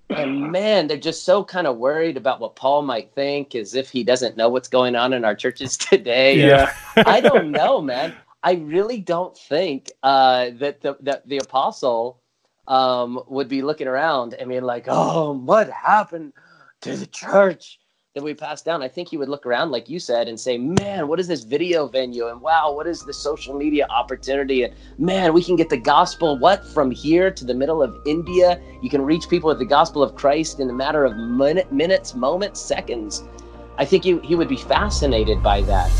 and 0.09 0.51
man, 0.51 0.87
they're 0.87 0.97
just 0.97 1.25
so 1.25 1.43
kind 1.43 1.67
of 1.67 1.77
worried 1.77 2.17
about 2.17 2.39
what 2.39 2.55
Paul 2.55 2.81
might 2.81 3.13
think 3.13 3.53
as 3.55 3.75
if 3.75 3.89
he 3.89 4.03
doesn't 4.03 4.37
know 4.37 4.49
what's 4.49 4.69
going 4.69 4.95
on 4.95 5.13
in 5.13 5.25
our 5.25 5.35
churches 5.35 5.77
today. 5.77 6.47
Yeah. 6.47 6.73
I 7.05 7.19
don't 7.19 7.51
know, 7.51 7.81
man. 7.81 8.15
I 8.47 8.53
really 8.53 9.01
don't 9.01 9.37
think 9.37 9.91
uh, 10.01 10.51
that 10.59 10.79
the 10.79 10.95
that 11.01 11.27
the 11.27 11.39
apostle 11.39 12.21
um, 12.65 13.21
would 13.27 13.49
be 13.49 13.61
looking 13.61 13.87
around 13.89 14.35
and 14.35 14.47
being 14.47 14.63
like, 14.63 14.85
"Oh, 14.87 15.33
what 15.33 15.69
happened 15.69 16.31
to 16.79 16.95
the 16.95 17.07
church 17.07 17.77
that 18.15 18.23
we 18.23 18.33
passed 18.33 18.63
down?" 18.63 18.81
I 18.81 18.87
think 18.87 19.09
he 19.09 19.17
would 19.17 19.27
look 19.27 19.45
around, 19.45 19.71
like 19.71 19.89
you 19.89 19.99
said, 19.99 20.29
and 20.29 20.39
say, 20.39 20.57
"Man, 20.57 21.09
what 21.09 21.19
is 21.19 21.27
this 21.27 21.43
video 21.43 21.89
venue? 21.89 22.29
And 22.29 22.39
wow, 22.39 22.71
what 22.71 22.87
is 22.87 23.03
the 23.03 23.13
social 23.13 23.53
media 23.53 23.85
opportunity? 23.89 24.63
And 24.63 24.73
man, 24.97 25.33
we 25.33 25.43
can 25.43 25.57
get 25.57 25.67
the 25.67 25.75
gospel 25.75 26.39
what 26.39 26.65
from 26.69 26.89
here 26.89 27.29
to 27.29 27.43
the 27.43 27.53
middle 27.53 27.83
of 27.83 27.97
India. 28.05 28.61
You 28.81 28.89
can 28.89 29.01
reach 29.01 29.27
people 29.27 29.49
with 29.49 29.59
the 29.59 29.65
gospel 29.65 30.01
of 30.01 30.15
Christ 30.15 30.61
in 30.61 30.69
a 30.69 30.73
matter 30.73 31.03
of 31.03 31.17
minute, 31.17 31.73
minutes, 31.73 32.15
moments, 32.15 32.61
seconds." 32.61 33.25
I 33.77 33.83
think 33.83 34.05
he, 34.05 34.17
he 34.19 34.35
would 34.35 34.47
be 34.47 34.55
fascinated 34.55 35.43
by 35.43 35.63
that. 35.63 35.91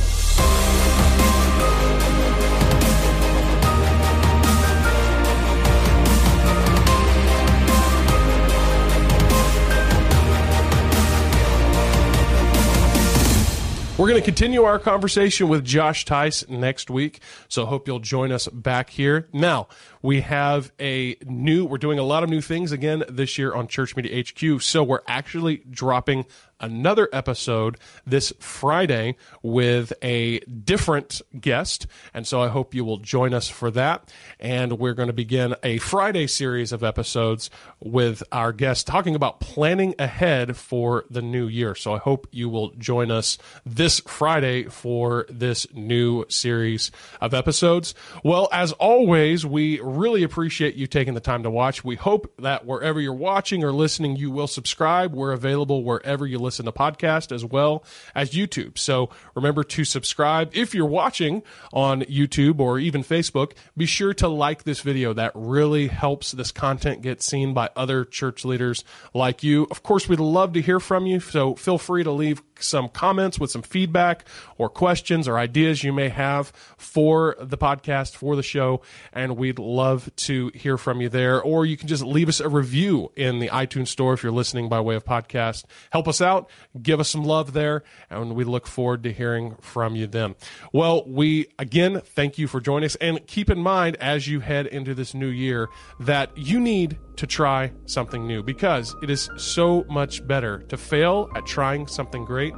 We're 13.98 14.10
going 14.10 14.22
to 14.22 14.26
continue 14.26 14.62
our 14.62 14.78
conversation 14.78 15.50
with 15.50 15.66
Josh 15.66 16.06
Teis 16.06 16.48
next 16.48 16.92
week, 16.92 17.20
so 17.48 17.66
hope 17.66 17.88
you'll 17.88 17.98
join 17.98 18.32
us 18.32 18.48
back 18.48 18.92
here. 18.92 19.28
Now, 19.34 19.70
we 20.04 20.22
have 20.22 20.72
a 20.80 21.16
new, 21.26 21.66
we're 21.66 21.80
doing 21.80 21.98
a 21.98 22.04
lot 22.04 22.22
of 22.22 22.30
new 22.30 22.40
things 22.40 22.72
again 22.72 23.04
this 23.10 23.40
year 23.40 23.56
on 23.56 23.68
Church 23.68 23.96
Media 23.96 24.24
HQ, 24.24 24.62
so 24.62 24.84
we're 24.84 25.02
actually 25.08 25.64
dropping 25.72 26.26
another 26.60 27.10
episode 27.14 27.78
this 28.06 28.34
Friday 28.40 29.16
with 29.42 29.94
a 30.02 30.40
different 30.40 31.22
guest. 31.40 31.88
And 32.14 32.28
so 32.28 32.42
I 32.42 32.48
hope 32.48 32.74
you 32.74 32.84
will 32.84 32.98
join 32.98 33.34
us 33.34 33.48
for 33.48 33.72
that. 33.72 34.12
And 34.40 34.80
we're 34.80 34.94
going 34.94 35.08
to 35.08 35.14
begin 35.14 35.56
a 35.64 35.78
Friday 35.78 36.28
series 36.28 36.72
of 36.72 36.84
episodes 36.84 37.50
with 37.80 38.24
our 38.32 38.52
guest 38.52 38.88
talking 38.88 39.16
about 39.16 39.40
planning 39.40 39.96
ahead 40.00 40.58
for 40.58 41.06
the 41.10 41.22
new 41.22 41.48
year. 41.48 41.76
So 41.76 41.94
I 41.94 41.98
hope 41.98 42.28
you 42.32 42.50
will 42.50 42.72
join 42.72 43.12
us 43.12 43.38
this 43.66 44.00
Friday 44.02 44.64
for 44.64 45.26
this 45.30 45.68
new 45.74 46.26
series 46.30 46.92
of 47.22 47.34
episodes. 47.34 47.94
Well, 48.24 48.50
as 48.52 48.72
always, 48.74 49.46
we 49.46 49.80
really 49.82 50.24
appreciate 50.24 50.76
you 50.76 50.88
taking 50.88 51.14
the 51.14 51.20
time 51.20 51.44
to 51.44 51.50
watch. 51.50 51.84
We 51.84 51.96
hope 51.96 52.34
that 52.40 52.66
wherever 52.66 53.00
you're 53.00 53.14
watching 53.14 53.64
or 53.64 53.72
listening, 53.72 54.16
you 54.16 54.32
will 54.32 54.48
subscribe. 54.48 55.14
We're 55.14 55.32
available 55.32 55.84
wherever 55.84 56.26
you 56.26 56.40
listen 56.48 56.66
to 56.66 56.72
podcast 56.72 57.32
as 57.32 57.44
well 57.44 57.84
as 58.16 58.32
YouTube. 58.32 58.78
So 58.78 59.10
remember 59.36 59.64
to 59.64 59.84
subscribe. 59.84 60.50
If 60.56 60.74
you're 60.74 60.86
watching 60.86 61.44
on 61.74 62.02
YouTube 62.04 62.60
or 62.60 62.80
even 62.80 63.04
Facebook, 63.04 63.52
be 63.76 63.86
sure 63.86 64.14
to 64.16 64.28
like 64.28 64.64
this 64.64 64.80
video. 64.80 65.14
That 65.14 65.32
really 65.36 65.88
helps 65.88 66.32
this 66.32 66.52
content 66.52 67.02
get 67.02 67.22
seen 67.22 67.54
by 67.54 67.70
other 67.76 68.06
church 68.06 68.46
leaders 68.46 68.84
like 69.14 69.44
you. 69.44 69.68
Of 69.70 69.84
course, 69.84 70.08
we'd 70.08 70.20
love 70.20 70.54
to 70.54 70.62
hear 70.62 70.80
from 70.80 71.06
you. 71.06 71.20
So 71.20 71.56
feel 71.56 71.78
free 71.78 72.04
to 72.04 72.12
leave 72.12 72.42
some 72.60 72.90
comments 72.90 73.40
with 73.40 73.52
some 73.52 73.62
feedback 73.62 74.26
or 74.58 74.70
questions 74.70 75.28
or 75.28 75.38
ideas 75.38 75.84
you 75.84 75.94
may 75.94 76.10
have 76.10 76.52
for 76.78 77.36
the 77.40 77.58
podcast, 77.58 78.16
for 78.16 78.36
the 78.36 78.44
show, 78.44 78.82
and 79.14 79.38
we'd 79.38 79.60
love 79.60 80.10
to 80.16 80.50
hear 80.54 80.78
from 80.78 81.02
you 81.02 81.10
there. 81.10 81.42
Or 81.42 81.66
you 81.66 81.78
can 81.78 81.88
just 81.88 82.04
leave 82.04 82.30
us 82.30 82.40
a 82.40 82.50
review 82.50 83.12
in 83.16 83.40
the 83.40 83.50
iTunes 83.50 83.88
store 83.88 84.14
if 84.14 84.24
you're 84.24 84.32
listening 84.32 84.70
by 84.70 84.80
way 84.80 84.96
of 84.96 85.06
podcast. 85.06 85.66
Help 85.92 86.08
us 86.08 86.22
out, 86.22 86.50
give 86.82 87.00
us 87.00 87.10
some 87.10 87.24
love 87.24 87.54
there, 87.54 87.84
and 88.10 88.36
we 88.36 88.44
look 88.44 88.68
forward 88.68 89.04
to 89.04 89.12
hearing 89.12 89.56
from 89.62 89.96
you 89.96 90.08
then. 90.08 90.36
Well, 90.72 91.04
we 91.08 91.48
again 91.60 92.02
thank 92.02 92.38
you 92.38 92.48
for 92.48 92.60
joining 92.60 92.86
us, 92.86 92.96
and 92.96 93.26
keep 93.28 93.50
in 93.50 93.60
mind 93.60 93.96
as 93.98 94.28
you 94.28 94.40
head 94.40 94.68
into 94.68 94.94
this 94.94 95.14
new 95.14 95.28
year 95.28 95.70
that 96.00 96.38
you 96.38 96.60
need 96.60 96.98
to 97.18 97.28
try 97.28 97.72
something 97.86 98.26
new 98.26 98.42
because 98.42 98.96
it 99.04 99.10
is 99.10 99.30
so 99.38 99.84
much 99.90 100.26
better 100.26 100.60
to 100.70 100.78
fail 100.78 101.30
at 101.36 101.46
trying 101.46 101.88
something 101.88 102.24
great 102.26 102.54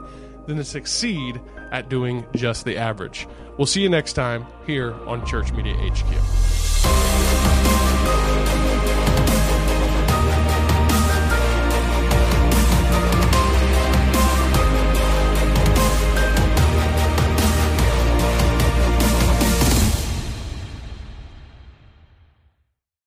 than 0.47 0.57
to 0.57 0.63
succeed 0.63 1.41
at 1.71 1.89
doing 1.89 2.25
just 2.35 2.65
the 2.65 2.77
average. 2.77 3.27
We'll 3.57 3.67
see 3.67 3.81
you 3.81 3.89
next 3.89 4.13
time 4.13 4.45
here 4.65 4.93
on 5.05 5.25
Church 5.25 5.51
Media 5.51 5.75
HQ. 5.75 6.58